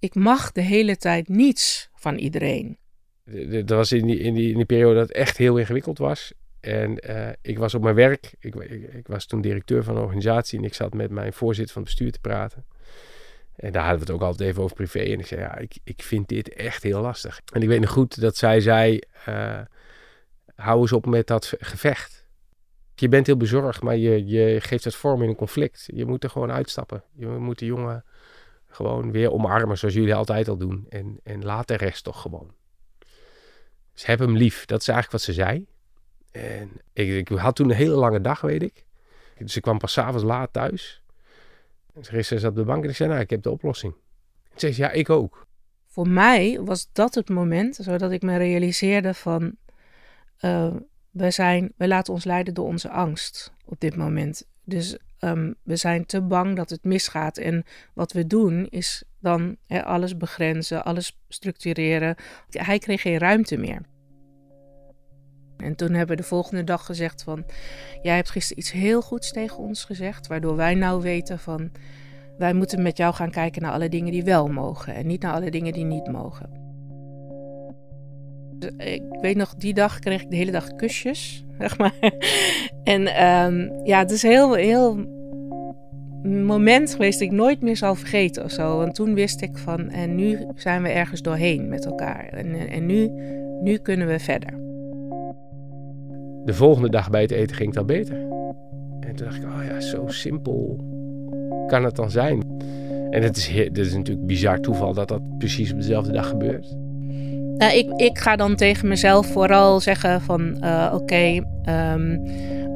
Ik 0.05 0.15
mag 0.15 0.53
de 0.53 0.61
hele 0.61 0.97
tijd 0.97 1.29
niets 1.29 1.89
van 1.95 2.17
iedereen. 2.17 2.79
Dat 3.49 3.69
was 3.69 3.93
in 3.93 4.07
die, 4.07 4.19
in, 4.19 4.35
die, 4.35 4.51
in 4.51 4.57
die 4.57 4.65
periode 4.65 4.95
dat 4.95 5.09
het 5.09 5.17
echt 5.17 5.37
heel 5.37 5.57
ingewikkeld 5.57 5.99
was. 5.99 6.33
En 6.61 7.11
uh, 7.11 7.29
ik 7.43 7.59
was 7.59 7.75
op 7.75 7.83
mijn 7.83 7.95
werk. 7.95 8.35
Ik, 8.39 8.55
ik, 8.55 9.07
was 9.07 9.27
toen 9.27 9.41
directeur 9.41 9.85
van 9.85 9.97
een 9.97 10.03
organisatie 10.03 10.59
en 10.59 10.65
ik 10.65 10.75
zat 10.75 10.95
met 10.95 11.11
mijn 11.11 11.33
voorzitter 11.33 11.73
van 11.73 11.83
het 11.83 11.91
bestuur 11.91 12.13
te 12.13 12.21
praten. 12.21 12.65
En 13.57 13.73
daar 13.73 13.83
hadden 13.83 14.01
we 14.01 14.13
het 14.13 14.15
ook 14.15 14.29
altijd 14.29 14.49
even 14.49 14.63
over 14.63 14.77
privé. 14.77 14.99
En 14.99 15.19
ik 15.19 15.27
zei, 15.27 15.41
ja, 15.41 15.59
ik, 15.59 15.77
ik 15.85 16.03
vind 16.03 16.29
dit 16.29 16.49
echt 16.49 16.83
heel 16.83 17.01
lastig. 17.01 17.41
En 17.53 17.63
ik 17.63 17.69
weet 17.69 17.81
nog 17.81 17.91
goed 17.91 18.21
dat 18.21 18.37
zij 18.37 18.61
zei, 18.61 18.99
uh, 19.29 19.61
hou 20.55 20.81
eens 20.81 20.93
op 20.93 21.07
met 21.07 21.27
dat 21.27 21.53
gevecht. 21.59 22.27
Je 22.95 23.09
bent 23.09 23.27
heel 23.27 23.37
bezorgd, 23.37 23.83
maar 23.83 23.97
je, 23.97 24.27
je 24.27 24.61
geeft 24.61 24.85
het 24.85 24.95
vorm 24.95 25.23
in 25.23 25.29
een 25.29 25.35
conflict. 25.35 25.89
Je 25.95 26.05
moet 26.07 26.25
er 26.25 26.31
gewoon 26.31 26.51
uitstappen. 26.51 27.03
Je 27.13 27.27
moet 27.27 27.59
de 27.59 27.67
jongen 27.67 28.05
gewoon 28.75 29.13
weer 29.13 29.33
omarmen 29.33 29.79
zoals 29.79 29.95
jullie 29.95 30.15
altijd 30.15 30.49
al 30.49 30.57
doen. 30.57 30.87
En, 30.89 31.21
en 31.23 31.45
laat 31.45 31.69
de 31.69 31.77
rest 31.77 32.05
toch 32.05 32.21
gewoon. 32.21 32.53
Dus 33.93 34.07
heb 34.07 34.19
hem 34.19 34.37
lief. 34.37 34.65
Dat 34.65 34.81
is 34.81 34.89
eigenlijk 34.89 35.25
wat 35.25 35.35
ze 35.35 35.43
zei. 35.43 35.67
En 36.31 36.71
ik, 36.93 37.29
had 37.29 37.57
toen 37.57 37.71
een 37.71 37.77
hele 37.77 37.95
lange 37.95 38.21
dag, 38.21 38.41
weet 38.41 38.63
ik. 38.63 38.85
Dus 39.39 39.57
ik 39.57 39.63
kwam 39.63 39.79
pas 39.79 39.99
avonds 39.99 40.25
laat 40.25 40.53
thuis. 40.53 41.03
En 41.95 42.25
ze 42.25 42.39
zat 42.39 42.51
op 42.51 42.57
de 42.57 42.65
bank 42.65 42.85
en 42.85 42.91
ik 42.91 42.97
zei, 42.97 43.09
nou, 43.09 43.21
ik 43.21 43.31
heb 43.31 43.43
de 43.43 43.51
oplossing. 43.51 43.93
En 44.53 44.61
ze 44.61 44.73
zei, 44.73 44.89
ja, 44.89 44.95
ik 44.95 45.11
ook. 45.11 45.47
Voor 45.87 46.09
mij 46.09 46.61
was 46.61 46.89
dat 46.93 47.15
het 47.15 47.29
moment, 47.29 47.75
zodat 47.75 48.13
ik 48.13 48.23
me 48.23 48.37
realiseerde 48.37 49.15
van... 49.15 49.57
Uh, 50.41 50.75
we, 51.11 51.31
zijn, 51.31 51.73
we 51.77 51.89
laten 51.89 52.13
ons 52.13 52.25
leiden 52.25 52.55
door 52.55 52.67
onze 52.67 52.91
angst 52.91 53.53
op 53.65 53.81
dit 53.81 53.97
moment. 53.97 54.47
Dus 54.65 54.99
um, 55.25 55.55
we 55.63 55.77
zijn 55.77 56.07
te 56.07 56.23
bang 56.23 56.57
dat 56.57 56.71
het 56.71 56.85
misgaat. 56.85 57.39
En 57.39 57.65
wat 57.95 58.13
we 58.13 58.27
doen 58.27 58.67
is 58.71 59.05
dan 59.21 59.57
alles 59.69 60.17
begrenzen, 60.17 60.85
alles 60.85 61.21
structureren. 61.29 62.17
Hij 62.51 62.79
kreeg 62.79 63.01
geen 63.01 63.19
ruimte 63.19 63.57
meer. 63.57 63.81
En 65.57 65.77
toen 65.77 65.93
hebben 65.93 66.17
we 66.17 66.23
de 66.23 66.29
volgende 66.29 66.65
dag 66.65 66.85
gezegd 66.85 67.23
van... 67.23 67.45
Jij 68.03 68.15
hebt 68.15 68.31
gisteren 68.31 68.63
iets 68.63 68.73
heel 68.73 69.03
goeds 69.03 69.33
tegen 69.33 69.59
ons 69.59 69.85
gezegd... 69.85 70.27
waardoor 70.27 70.57
wij 70.57 70.75
nou 70.75 71.03
weten 71.03 71.39
van... 71.39 71.71
Wij 72.39 72.55
moeten 72.55 72.83
met 72.83 72.97
jou 72.97 73.15
gaan 73.15 73.31
kijken 73.31 73.63
naar 73.63 73.73
alle 73.73 73.89
dingen 73.89 74.13
die 74.13 74.25
wel 74.25 74.49
mogen... 74.49 74.95
en 74.95 75.07
niet 75.07 75.23
naar 75.23 75.33
alle 75.33 75.51
dingen 75.51 75.73
die 75.73 75.85
niet 75.85 76.07
mogen. 76.07 76.63
Dus 78.55 78.71
ik 78.77 79.03
weet 79.21 79.37
nog, 79.37 79.55
die 79.55 79.75
dag 79.75 79.99
kreeg 79.99 80.23
ik 80.23 80.31
de 80.31 80.37
hele 80.37 80.51
dag 80.51 80.75
kusjes, 80.75 81.44
zeg 81.61 81.79
maar. 81.79 81.95
En 82.85 83.25
um, 83.25 83.73
ja, 83.85 83.99
het 83.99 84.11
is 84.11 84.23
heel, 84.23 84.55
heel 84.55 85.13
moment 86.23 86.93
geweest 86.93 87.19
dat 87.19 87.29
ik 87.29 87.35
nooit 87.35 87.61
meer 87.61 87.77
zal 87.77 87.95
vergeten 87.95 88.45
of 88.45 88.51
zo. 88.51 88.77
Want 88.77 88.95
toen 88.95 89.15
wist 89.15 89.43
ik 89.43 89.59
van, 89.59 89.91
en 89.91 90.15
nu 90.15 90.47
zijn 90.55 90.83
we 90.83 90.89
ergens 90.89 91.23
doorheen 91.23 91.69
met 91.69 91.85
elkaar. 91.85 92.29
En, 92.29 92.69
en 92.69 92.87
nu, 92.87 93.11
nu 93.63 93.77
kunnen 93.77 94.07
we 94.07 94.19
verder 94.19 94.63
de 96.45 96.55
volgende 96.55 96.91
dag 96.91 97.11
bij 97.11 97.23
het 97.23 97.31
eten 97.31 97.57
ging 97.57 97.69
het 97.69 97.79
al 97.79 97.85
beter. 97.85 98.17
En 99.01 99.15
toen 99.15 99.27
dacht 99.27 99.37
ik, 99.37 99.45
oh 99.45 99.65
ja, 99.65 99.81
zo 99.81 100.07
simpel 100.07 100.79
kan 101.67 101.85
het 101.85 101.97
dan 101.97 102.11
zijn. 102.11 102.43
En 103.11 103.23
het 103.23 103.37
is, 103.37 103.49
het 103.49 103.79
is 103.79 103.95
natuurlijk 103.95 104.27
bizar 104.27 104.61
toeval 104.61 104.95
dat 104.95 105.09
dat 105.09 105.39
precies 105.39 105.73
op 105.73 105.79
dezelfde 105.79 106.13
dag 106.13 106.29
gebeurt. 106.29 106.77
Nou, 107.59 107.73
ik, 107.73 107.91
ik 107.97 108.19
ga 108.19 108.37
dan 108.37 108.57
tegen 108.57 108.89
mezelf 108.89 109.27
vooral 109.27 109.81
zeggen 109.81 110.21
van 110.21 110.57
uh, 110.61 110.93
oké, 110.95 111.43
ehm, 111.65 112.19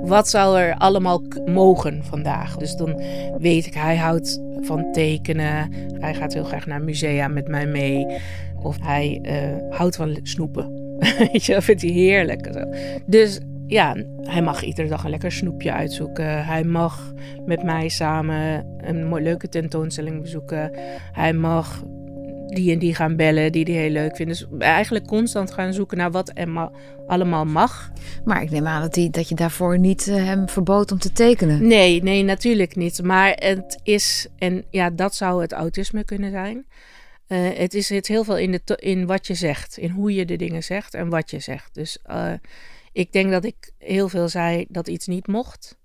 wat 0.03 0.29
zou 0.29 0.59
er 0.59 0.75
allemaal 0.75 1.23
mogen 1.47 2.05
vandaag? 2.05 2.57
Dus 2.57 2.77
dan 2.77 3.03
weet 3.39 3.67
ik, 3.67 3.75
hij 3.75 3.97
houdt 3.97 4.41
van 4.61 4.93
tekenen. 4.93 5.73
Hij 5.93 6.15
gaat 6.15 6.33
heel 6.35 6.45
graag 6.45 6.67
naar 6.67 6.83
musea 6.83 7.29
met 7.29 7.49
mij 7.49 7.67
mee. 7.67 8.07
Of 8.63 8.77
hij 8.81 9.21
uh, 9.23 9.77
houdt 9.77 9.97
van 9.97 10.19
snoepen. 10.23 10.97
Weet 11.33 11.45
je, 11.45 11.63
vindt 11.63 11.83
hij 11.83 11.91
heerlijk. 11.91 12.51
Dus 13.07 13.41
ja, 13.67 13.97
hij 14.23 14.43
mag 14.43 14.63
iedere 14.63 14.89
dag 14.89 15.05
een 15.05 15.11
lekker 15.11 15.33
snoepje 15.33 15.73
uitzoeken. 15.73 16.45
Hij 16.45 16.65
mag 16.65 17.13
met 17.45 17.63
mij 17.63 17.89
samen 17.89 18.67
een 18.81 19.23
leuke 19.23 19.49
tentoonstelling 19.49 20.23
bezoeken. 20.23 20.71
Hij 21.13 21.33
mag 21.33 21.83
die 22.55 22.73
en 22.73 22.79
die 22.79 22.95
gaan 22.95 23.17
bellen 23.17 23.53
die 23.53 23.65
hij 23.65 23.75
heel 23.75 23.91
leuk 23.91 24.17
vindt. 24.17 24.33
Dus 24.33 24.47
eigenlijk 24.59 25.07
constant 25.07 25.53
gaan 25.53 25.73
zoeken 25.73 25.97
naar 25.97 26.11
wat 26.11 26.31
er 26.35 26.71
allemaal 27.07 27.45
mag. 27.45 27.91
Maar 28.25 28.43
ik 28.43 28.51
neem 28.51 28.67
aan 28.67 28.83
dat, 28.83 28.95
hij, 28.95 29.09
dat 29.11 29.29
je 29.29 29.35
daarvoor 29.35 29.79
niet 29.79 30.07
uh, 30.07 30.15
hem 30.15 30.49
verbood 30.49 30.93
om 30.93 30.99
te 30.99 31.13
tekenen. 31.13 31.67
Nee, 31.67 32.03
nee, 32.03 32.23
natuurlijk 32.23 32.77
niet. 32.77 33.03
Maar 33.03 33.31
het 33.31 33.81
is, 33.83 34.27
en 34.39 34.65
ja, 34.71 34.91
dat 34.91 35.15
zou 35.15 35.43
het 35.43 35.53
autisme 35.53 36.05
kunnen 36.05 36.31
zijn. 36.31 36.67
Uh, 37.29 37.49
het 37.55 37.75
is 37.75 37.89
het 37.89 38.07
heel 38.07 38.25
veel 38.25 38.39
in, 38.39 38.51
de 38.65 38.77
in 38.77 39.07
wat 39.07 39.27
je 39.27 39.35
zegt, 39.35 39.79
in 39.79 39.91
hoe 39.91 40.15
je 40.15 40.25
de 40.25 40.37
dingen 40.37 40.63
zegt 40.63 40.95
en 40.95 41.09
wat 41.09 41.31
je 41.31 41.39
zegt. 41.39 41.75
Dus 41.75 41.99
uh, 42.11 42.33
ik 42.93 43.13
denk 43.13 43.31
dat 43.31 43.45
ik 43.45 43.71
heel 43.79 44.09
veel 44.09 44.29
zei 44.29 44.67
dat 44.69 44.89
iets 44.89 45.07
niet 45.07 45.27
mocht. 45.27 45.79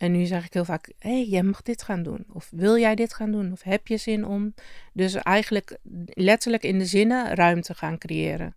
En 0.00 0.12
nu 0.12 0.24
zeg 0.26 0.44
ik 0.44 0.52
heel 0.52 0.64
vaak: 0.64 0.92
hé, 0.98 1.10
hey, 1.10 1.24
jij 1.24 1.42
mag 1.42 1.62
dit 1.62 1.82
gaan 1.82 2.02
doen. 2.02 2.24
Of 2.32 2.48
wil 2.50 2.78
jij 2.78 2.94
dit 2.94 3.14
gaan 3.14 3.30
doen? 3.30 3.52
Of 3.52 3.62
heb 3.62 3.86
je 3.86 3.96
zin 3.96 4.24
om? 4.24 4.54
Dus 4.92 5.14
eigenlijk 5.14 5.78
letterlijk 6.04 6.62
in 6.62 6.78
de 6.78 6.84
zinnen 6.84 7.34
ruimte 7.34 7.74
gaan 7.74 7.98
creëren. 7.98 8.54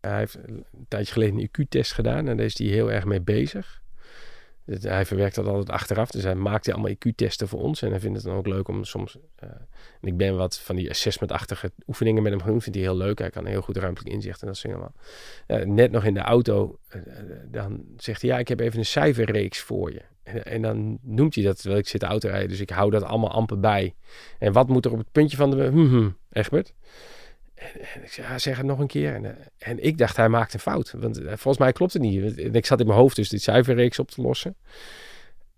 Hij 0.00 0.18
heeft 0.18 0.34
een 0.34 0.64
tijdje 0.88 1.12
geleden 1.12 1.38
een 1.38 1.48
IQ-test 1.48 1.92
gedaan 1.92 2.28
en 2.28 2.36
daar 2.36 2.46
is 2.46 2.58
hij 2.58 2.66
heel 2.66 2.92
erg 2.92 3.04
mee 3.04 3.20
bezig. 3.20 3.82
Hij 4.66 5.06
verwerkt 5.06 5.34
dat 5.34 5.46
altijd 5.46 5.70
achteraf. 5.70 6.10
Dus 6.10 6.22
hij 6.22 6.34
maakt 6.34 6.72
allemaal 6.72 6.90
IQ-testen 6.90 7.48
voor 7.48 7.60
ons. 7.60 7.82
En 7.82 7.90
hij 7.90 8.00
vindt 8.00 8.16
het 8.16 8.26
dan 8.26 8.36
ook 8.36 8.46
leuk 8.46 8.68
om 8.68 8.84
soms... 8.84 9.16
Uh, 9.44 9.50
en 10.00 10.08
ik 10.08 10.16
ben 10.16 10.36
wat 10.36 10.58
van 10.58 10.76
die 10.76 10.90
assessment-achtige 10.90 11.70
oefeningen 11.86 12.22
met 12.22 12.32
hem 12.32 12.40
gaan 12.40 12.50
doen. 12.50 12.62
Vindt 12.62 12.78
hij 12.78 12.86
heel 12.86 12.96
leuk. 12.96 13.18
Hij 13.18 13.30
kan 13.30 13.46
heel 13.46 13.62
goed 13.62 13.76
ruimtelijk 13.76 14.14
inzicht 14.14 14.40
en 14.40 14.46
dat 14.46 14.56
soort 14.56 14.74
dingen 14.74 14.92
uh, 15.66 15.74
net 15.74 15.90
nog 15.90 16.04
in 16.04 16.14
de 16.14 16.20
auto, 16.20 16.78
uh, 16.94 17.02
dan 17.50 17.84
zegt 17.96 18.22
hij... 18.22 18.30
Ja, 18.30 18.38
ik 18.38 18.48
heb 18.48 18.60
even 18.60 18.78
een 18.78 18.84
cijferreeks 18.84 19.60
voor 19.60 19.92
je. 19.92 20.02
En, 20.22 20.44
en, 20.44 20.62
dan 20.62 20.98
noemt 21.02 21.34
hij 21.34 21.44
dat, 21.44 21.56
terwijl 21.56 21.80
ik 21.80 21.88
zit 21.88 22.00
de 22.00 22.06
auto 22.06 22.28
rijden. 22.28 22.48
Dus 22.48 22.60
ik 22.60 22.70
hou 22.70 22.90
dat 22.90 23.02
allemaal 23.02 23.30
amper 23.30 23.60
bij. 23.60 23.94
En 24.38 24.52
wat 24.52 24.68
moet 24.68 24.84
er 24.84 24.92
op 24.92 24.98
het 24.98 25.12
puntje 25.12 25.36
van 25.36 25.50
de... 25.50 25.64
Hm, 25.66 25.86
hm, 25.86 26.08
Egbert? 26.30 26.74
En, 27.56 28.02
ik 28.02 28.12
zei, 28.12 28.26
ja, 28.26 28.38
zeg 28.38 28.56
het 28.56 28.66
nog 28.66 28.78
een 28.78 28.86
keer. 28.86 29.14
En, 29.14 29.24
uh, 29.24 29.30
en 29.58 29.84
ik 29.84 29.98
dacht, 29.98 30.16
hij 30.16 30.28
maakt 30.28 30.54
een 30.54 30.60
fout. 30.60 30.92
Want 30.96 31.20
uh, 31.20 31.26
volgens 31.26 31.58
mij 31.58 31.72
klopt 31.72 31.92
het 31.92 32.02
niet. 32.02 32.38
En 32.38 32.54
ik 32.54 32.66
zat 32.66 32.80
in 32.80 32.86
mijn 32.86 32.98
hoofd 32.98 33.16
dus 33.16 33.28
die 33.28 33.38
cijferreeks 33.38 33.98
op 33.98 34.10
te 34.10 34.22
lossen. 34.22 34.56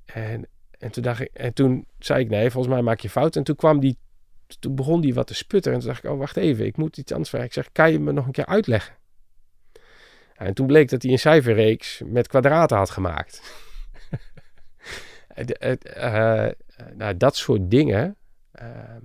En, 0.04 0.48
en, 0.78 0.90
toen 0.90 1.02
dacht 1.02 1.20
ik, 1.20 1.30
en 1.32 1.52
toen 1.52 1.86
zei 1.98 2.20
ik, 2.20 2.30
nee, 2.30 2.50
volgens 2.50 2.74
mij 2.74 2.82
maak 2.82 3.00
je 3.00 3.10
fout. 3.10 3.36
En 3.36 3.42
toen 3.42 3.56
kwam 3.56 3.80
die, 3.80 3.98
toen 4.58 4.74
begon 4.74 5.00
die 5.00 5.14
wat 5.14 5.26
te 5.26 5.34
sputteren. 5.34 5.78
En 5.78 5.84
toen 5.84 5.92
dacht 5.92 6.04
ik, 6.04 6.10
oh, 6.10 6.18
wacht 6.18 6.36
even, 6.36 6.66
ik 6.66 6.76
moet 6.76 6.96
iets 6.96 7.12
anders 7.12 7.30
vragen. 7.30 7.48
Ik 7.48 7.54
zeg, 7.54 7.72
kan 7.72 7.92
je 7.92 8.00
me 8.00 8.12
nog 8.12 8.26
een 8.26 8.32
keer 8.32 8.46
uitleggen? 8.46 8.94
En 10.34 10.54
toen 10.54 10.66
bleek 10.66 10.88
dat 10.88 11.02
hij 11.02 11.12
een 11.12 11.18
cijferreeks 11.18 12.02
met 12.04 12.28
kwadraten 12.28 12.76
had 12.76 12.90
gemaakt. 12.90 13.42
nou, 16.96 17.16
dat 17.16 17.36
soort 17.36 17.70
dingen 17.70 18.16
ehm, 18.52 19.04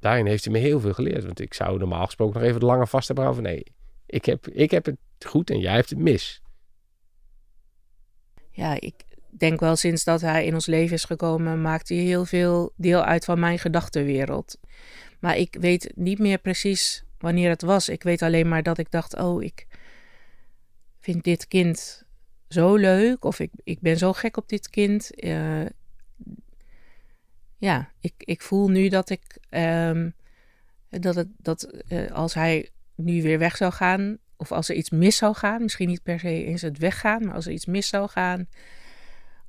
daarin 0.00 0.26
heeft 0.26 0.44
hij 0.44 0.52
me 0.52 0.58
heel 0.58 0.80
veel 0.80 0.92
geleerd. 0.92 1.24
Want 1.24 1.40
ik 1.40 1.54
zou 1.54 1.78
normaal 1.78 2.04
gesproken 2.04 2.40
nog 2.40 2.48
even 2.48 2.64
lange 2.64 2.86
vast 2.86 3.08
hebben 3.08 3.34
van 3.34 3.42
nee, 3.42 3.64
ik 4.06 4.24
heb, 4.24 4.48
ik 4.48 4.70
heb 4.70 4.84
het 4.84 4.96
goed 5.26 5.50
en 5.50 5.58
jij 5.58 5.74
hebt 5.74 5.90
het 5.90 5.98
mis. 5.98 6.42
Ja, 8.50 8.80
ik 8.80 8.94
denk 9.30 9.60
wel 9.60 9.76
sinds 9.76 10.04
dat 10.04 10.20
hij 10.20 10.46
in 10.46 10.54
ons 10.54 10.66
leven 10.66 10.94
is 10.94 11.04
gekomen, 11.04 11.62
maakt 11.62 11.88
hij 11.88 11.98
heel 11.98 12.24
veel 12.24 12.72
deel 12.76 13.04
uit 13.04 13.24
van 13.24 13.40
mijn 13.40 13.58
gedachtenwereld. 13.58 14.58
Maar 15.20 15.36
ik 15.36 15.56
weet 15.60 15.92
niet 15.94 16.18
meer 16.18 16.38
precies 16.38 17.04
wanneer 17.18 17.48
het 17.48 17.62
was. 17.62 17.88
Ik 17.88 18.02
weet 18.02 18.22
alleen 18.22 18.48
maar 18.48 18.62
dat 18.62 18.78
ik 18.78 18.90
dacht, 18.90 19.16
oh, 19.16 19.42
ik 19.42 19.66
vind 21.00 21.24
dit 21.24 21.48
kind 21.48 22.04
zo 22.48 22.74
leuk. 22.74 23.24
Of 23.24 23.40
ik, 23.40 23.50
ik 23.64 23.80
ben 23.80 23.96
zo 23.96 24.12
gek 24.12 24.36
op 24.36 24.48
dit 24.48 24.68
kind. 24.68 25.24
Uh, 25.24 25.66
ja, 27.58 27.90
ik, 28.00 28.14
ik 28.18 28.42
voel 28.42 28.68
nu 28.68 28.88
dat 28.88 29.10
ik 29.10 29.38
um, 29.50 30.14
dat, 30.90 31.14
het, 31.14 31.28
dat 31.36 31.82
uh, 31.88 32.10
als 32.10 32.34
hij 32.34 32.70
nu 32.94 33.22
weer 33.22 33.38
weg 33.38 33.56
zou 33.56 33.72
gaan, 33.72 34.18
of 34.36 34.52
als 34.52 34.68
er 34.68 34.74
iets 34.74 34.90
mis 34.90 35.16
zou 35.16 35.34
gaan, 35.34 35.62
misschien 35.62 35.88
niet 35.88 36.02
per 36.02 36.20
se 36.20 36.44
eens 36.44 36.62
het 36.62 36.78
weggaan, 36.78 37.24
maar 37.24 37.34
als 37.34 37.46
er 37.46 37.52
iets 37.52 37.66
mis 37.66 37.88
zou 37.88 38.08
gaan, 38.08 38.48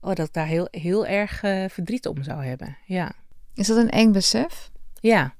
oh, 0.01 0.13
dat 0.13 0.27
ik 0.27 0.33
daar 0.33 0.45
heel, 0.45 0.67
heel 0.71 1.05
erg 1.05 1.43
uh, 1.43 1.65
verdriet 1.69 2.07
om 2.07 2.23
zou 2.23 2.43
hebben. 2.43 2.77
Ja. 2.85 3.11
Is 3.53 3.67
dat 3.67 3.77
een 3.77 3.89
eng 3.89 4.11
besef? 4.11 4.71
Ja. 4.99 5.35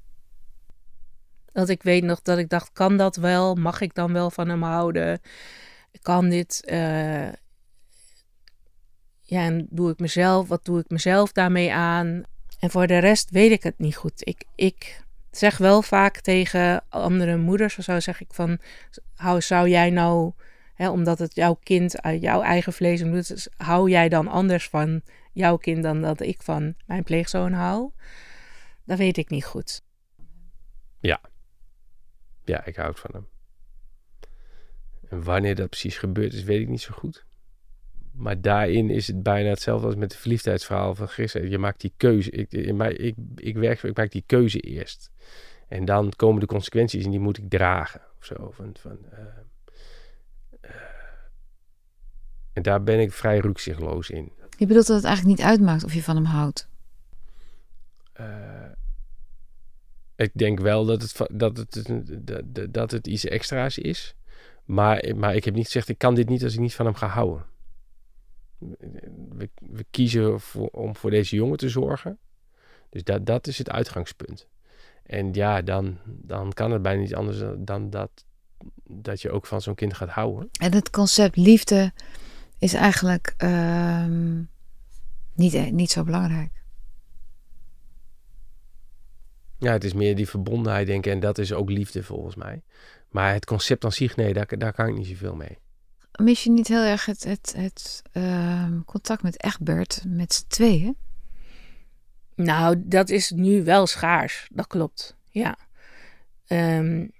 Dat 1.51 1.69
ik 1.69 1.83
weet 1.83 2.03
nog 2.03 2.21
dat 2.21 2.37
ik 2.37 2.49
dacht, 2.49 2.71
kan 2.71 2.97
dat 2.97 3.15
wel? 3.15 3.55
Mag 3.55 3.81
ik 3.81 3.93
dan 3.93 4.13
wel 4.13 4.31
van 4.31 4.49
hem 4.49 4.63
houden? 4.63 5.21
Kan 6.01 6.29
dit? 6.29 6.63
Uh, 6.65 7.31
ja, 9.21 9.43
en 9.43 9.67
doe 9.69 9.91
ik 9.91 9.99
mezelf, 9.99 10.47
wat 10.47 10.65
doe 10.65 10.79
ik 10.79 10.89
mezelf 10.89 11.31
daarmee 11.31 11.73
aan? 11.73 12.23
En 12.59 12.69
voor 12.69 12.87
de 12.87 12.97
rest 12.97 13.29
weet 13.29 13.51
ik 13.51 13.63
het 13.63 13.77
niet 13.77 13.95
goed. 13.95 14.27
Ik, 14.27 14.43
ik, 14.55 15.03
zeg 15.31 15.57
wel 15.57 15.81
vaak 15.81 16.19
tegen 16.19 16.83
andere 16.89 17.37
moeders 17.37 17.77
of 17.77 17.83
zo, 17.83 17.99
zeg 17.99 18.21
ik 18.21 18.33
van, 18.33 18.59
hou, 19.15 19.41
zou 19.41 19.69
jij 19.69 19.89
nou, 19.89 20.31
hè, 20.73 20.89
omdat 20.89 21.19
het 21.19 21.35
jouw 21.35 21.59
kind 21.63 22.01
uit 22.01 22.21
jouw 22.21 22.41
eigen 22.41 22.73
vlees 22.73 23.01
en 23.01 23.09
bloed 23.09 23.31
is, 23.31 23.47
hou 23.57 23.89
jij 23.89 24.09
dan 24.09 24.27
anders 24.27 24.69
van 24.69 25.01
jouw 25.31 25.57
kind 25.57 25.83
dan 25.83 26.01
dat 26.01 26.21
ik 26.21 26.41
van 26.41 26.75
mijn 26.85 27.03
pleegzoon 27.03 27.53
hou? 27.53 27.91
Dat 28.83 28.97
weet 28.97 29.17
ik 29.17 29.29
niet 29.29 29.45
goed. 29.45 29.81
Ja. 30.99 31.21
Ja, 32.45 32.65
ik 32.65 32.75
houd 32.75 32.99
van 32.99 33.09
hem. 33.13 33.27
En 35.09 35.23
wanneer 35.23 35.55
dat 35.55 35.69
precies 35.69 35.97
gebeurd 35.97 36.33
is, 36.33 36.43
weet 36.43 36.61
ik 36.61 36.67
niet 36.67 36.81
zo 36.81 36.93
goed. 36.93 37.25
Maar 38.19 38.41
daarin 38.41 38.89
is 38.89 39.07
het 39.07 39.23
bijna 39.23 39.49
hetzelfde 39.49 39.85
als 39.85 39.95
met 39.95 40.11
het 40.11 40.21
verliefdheidsverhaal 40.21 40.95
van 40.95 41.09
gisteren. 41.09 41.49
Je 41.49 41.57
maakt 41.57 41.81
die 41.81 41.93
keuze. 41.97 42.31
Ik, 42.31 42.51
ik, 42.51 42.81
ik, 42.97 43.15
ik 43.35 43.57
werk, 43.57 43.83
ik 43.83 43.97
maak 43.97 44.11
die 44.11 44.23
keuze 44.25 44.59
eerst. 44.59 45.11
En 45.67 45.85
dan 45.85 46.13
komen 46.15 46.39
de 46.39 46.45
consequenties 46.45 47.05
en 47.05 47.11
die 47.11 47.19
moet 47.19 47.37
ik 47.37 47.49
dragen. 47.49 48.01
Of 48.19 48.25
zo. 48.25 48.51
Van, 48.51 48.75
van, 48.79 48.97
uh, 49.13 49.19
uh, 50.61 50.71
en 52.53 52.61
daar 52.61 52.83
ben 52.83 52.99
ik 52.99 53.11
vrij 53.11 53.39
rukzichtloos 53.39 54.09
in. 54.09 54.31
Je 54.57 54.65
bedoelt 54.65 54.87
dat 54.87 54.95
het 54.95 55.05
eigenlijk 55.05 55.37
niet 55.37 55.47
uitmaakt 55.47 55.83
of 55.83 55.93
je 55.93 56.03
van 56.03 56.15
hem 56.15 56.25
houdt? 56.25 56.67
Uh, 58.19 58.25
ik 60.15 60.31
denk 60.33 60.59
wel 60.59 60.85
dat 60.85 61.01
het, 61.01 61.27
dat, 61.31 61.57
het, 61.57 61.83
dat, 62.25 62.73
dat 62.73 62.91
het 62.91 63.07
iets 63.07 63.25
extra's 63.25 63.77
is. 63.77 64.15
Maar, 64.65 65.11
maar 65.15 65.35
ik 65.35 65.45
heb 65.45 65.53
niet 65.53 65.65
gezegd, 65.65 65.89
ik 65.89 65.97
kan 65.97 66.15
dit 66.15 66.29
niet 66.29 66.43
als 66.43 66.53
ik 66.53 66.59
niet 66.59 66.75
van 66.75 66.85
hem 66.85 66.95
ga 66.95 67.07
houden. 67.07 67.45
We, 69.29 69.49
we 69.55 69.85
kiezen 69.91 70.39
voor, 70.39 70.67
om 70.67 70.95
voor 70.95 71.09
deze 71.09 71.35
jongen 71.35 71.57
te 71.57 71.69
zorgen. 71.69 72.17
Dus 72.89 73.03
dat, 73.03 73.25
dat 73.25 73.47
is 73.47 73.57
het 73.57 73.69
uitgangspunt. 73.69 74.47
En 75.03 75.33
ja, 75.33 75.61
dan, 75.61 75.97
dan 76.05 76.53
kan 76.53 76.71
het 76.71 76.81
bijna 76.81 77.01
niet 77.01 77.15
anders 77.15 77.43
dan 77.57 77.89
dat, 77.89 78.25
dat 78.83 79.21
je 79.21 79.31
ook 79.31 79.45
van 79.45 79.61
zo'n 79.61 79.75
kind 79.75 79.93
gaat 79.93 80.09
houden. 80.09 80.49
En 80.59 80.73
het 80.73 80.89
concept 80.89 81.35
liefde 81.35 81.93
is 82.57 82.73
eigenlijk 82.73 83.33
uh, 83.37 84.05
niet, 85.33 85.71
niet 85.71 85.91
zo 85.91 86.03
belangrijk. 86.03 86.63
Ja, 89.57 89.71
het 89.71 89.83
is 89.83 89.93
meer 89.93 90.15
die 90.15 90.29
verbondenheid, 90.29 90.87
denk 90.87 91.05
ik. 91.05 91.11
En 91.11 91.19
dat 91.19 91.37
is 91.37 91.53
ook 91.53 91.69
liefde 91.69 92.03
volgens 92.03 92.35
mij. 92.35 92.61
Maar 93.09 93.33
het 93.33 93.45
concept 93.45 93.85
aan 93.85 93.91
zich, 93.91 94.15
nee, 94.15 94.33
daar, 94.33 94.57
daar 94.57 94.73
kan 94.73 94.87
ik 94.87 94.95
niet 94.95 95.07
zoveel 95.07 95.35
mee. 95.35 95.57
Mis 96.19 96.43
je 96.43 96.49
niet 96.49 96.67
heel 96.67 96.83
erg 96.83 97.05
het, 97.05 97.23
het, 97.23 97.53
het 97.57 98.01
uh, 98.13 98.67
contact 98.85 99.23
met 99.23 99.43
Egbert 99.43 100.03
met 100.07 100.33
z'n 100.33 100.47
tweeën? 100.47 100.97
Nou, 102.35 102.81
dat 102.85 103.09
is 103.09 103.31
nu 103.31 103.63
wel 103.63 103.87
schaars. 103.87 104.47
Dat 104.51 104.67
klopt. 104.67 105.15
Ja. 105.29 105.57
Um, 106.47 107.11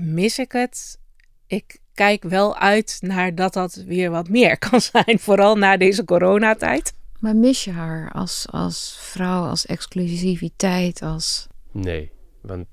mis 0.00 0.38
ik 0.38 0.52
het? 0.52 0.98
Ik 1.46 1.80
kijk 1.94 2.22
wel 2.22 2.56
uit 2.56 2.98
naar 3.00 3.34
dat 3.34 3.52
dat 3.52 3.74
weer 3.74 4.10
wat 4.10 4.28
meer 4.28 4.58
kan 4.68 4.80
zijn. 4.80 5.18
Vooral 5.18 5.56
na 5.56 5.76
deze 5.76 6.04
coronatijd. 6.04 6.94
Maar 7.20 7.36
mis 7.36 7.64
je 7.64 7.70
haar 7.70 8.12
als, 8.12 8.46
als 8.50 8.96
vrouw, 9.00 9.46
als 9.46 9.66
exclusiviteit, 9.66 11.02
als... 11.02 11.46
Nee, 11.72 12.12
want 12.40 12.66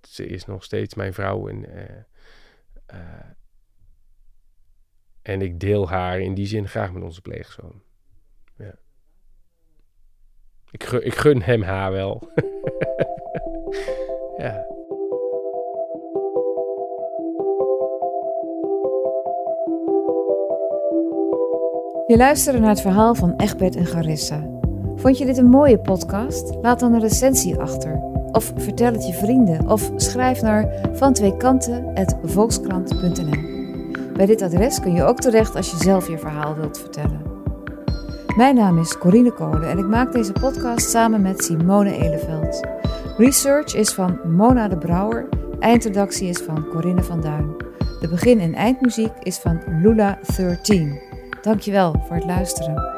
ze 0.00 0.26
is 0.26 0.44
nog 0.44 0.64
steeds 0.64 0.94
mijn 0.94 1.14
vrouw 1.14 1.48
en, 1.48 1.64
uh, 1.68 1.82
uh, 2.94 3.00
en 5.26 5.42
ik 5.42 5.60
deel 5.60 5.88
haar 5.88 6.20
in 6.20 6.34
die 6.34 6.46
zin 6.46 6.68
graag 6.68 6.92
met 6.92 7.02
onze 7.02 7.20
pleegzoon. 7.20 7.82
Ja. 8.58 8.74
Ik, 10.70 10.84
gun, 10.84 11.06
ik 11.06 11.14
gun 11.14 11.42
hem 11.42 11.62
haar 11.62 11.92
wel. 11.92 12.22
ja. 14.44 14.64
Je 22.06 22.14
luisterde 22.16 22.58
naar 22.58 22.70
het 22.70 22.80
verhaal 22.80 23.14
van 23.14 23.34
Egbert 23.36 23.76
en 23.76 23.86
Garissa. 23.86 24.48
Vond 24.94 25.18
je 25.18 25.24
dit 25.24 25.36
een 25.36 25.48
mooie 25.48 25.78
podcast? 25.78 26.54
Laat 26.54 26.80
dan 26.80 26.94
een 26.94 27.00
recensie 27.00 27.56
achter. 27.56 28.00
Of 28.32 28.52
vertel 28.56 28.92
het 28.92 29.06
je 29.06 29.12
vrienden. 29.12 29.68
Of 29.68 29.90
schrijf 29.96 30.42
naar 30.42 30.88
vantweekanten.volkskrant.nl 30.92 33.55
Bij 34.16 34.26
dit 34.26 34.42
adres 34.42 34.80
kun 34.80 34.92
je 34.92 35.04
ook 35.04 35.20
terecht 35.20 35.56
als 35.56 35.70
je 35.70 35.76
zelf 35.76 36.08
je 36.08 36.18
verhaal 36.18 36.54
wilt 36.54 36.78
vertellen. 36.78 37.22
Mijn 38.36 38.54
naam 38.54 38.78
is 38.78 38.98
Corine 38.98 39.32
Kolen 39.32 39.68
en 39.70 39.78
ik 39.78 39.86
maak 39.86 40.12
deze 40.12 40.32
podcast 40.32 40.90
samen 40.90 41.22
met 41.22 41.44
Simone 41.44 41.96
Eleveld. 41.96 42.66
Research 43.16 43.74
is 43.74 43.94
van 43.94 44.18
Mona 44.24 44.68
de 44.68 44.78
Brouwer. 44.78 45.28
Eindredactie 45.60 46.28
is 46.28 46.38
van 46.38 46.66
Corinne 46.68 47.02
van 47.02 47.20
Duin. 47.20 47.54
De 48.00 48.08
begin- 48.08 48.40
en 48.40 48.54
eindmuziek 48.54 49.12
is 49.22 49.38
van 49.38 49.60
Lula 49.82 50.18
13. 50.36 51.00
Dankjewel 51.42 52.02
voor 52.06 52.16
het 52.16 52.24
luisteren. 52.24 52.95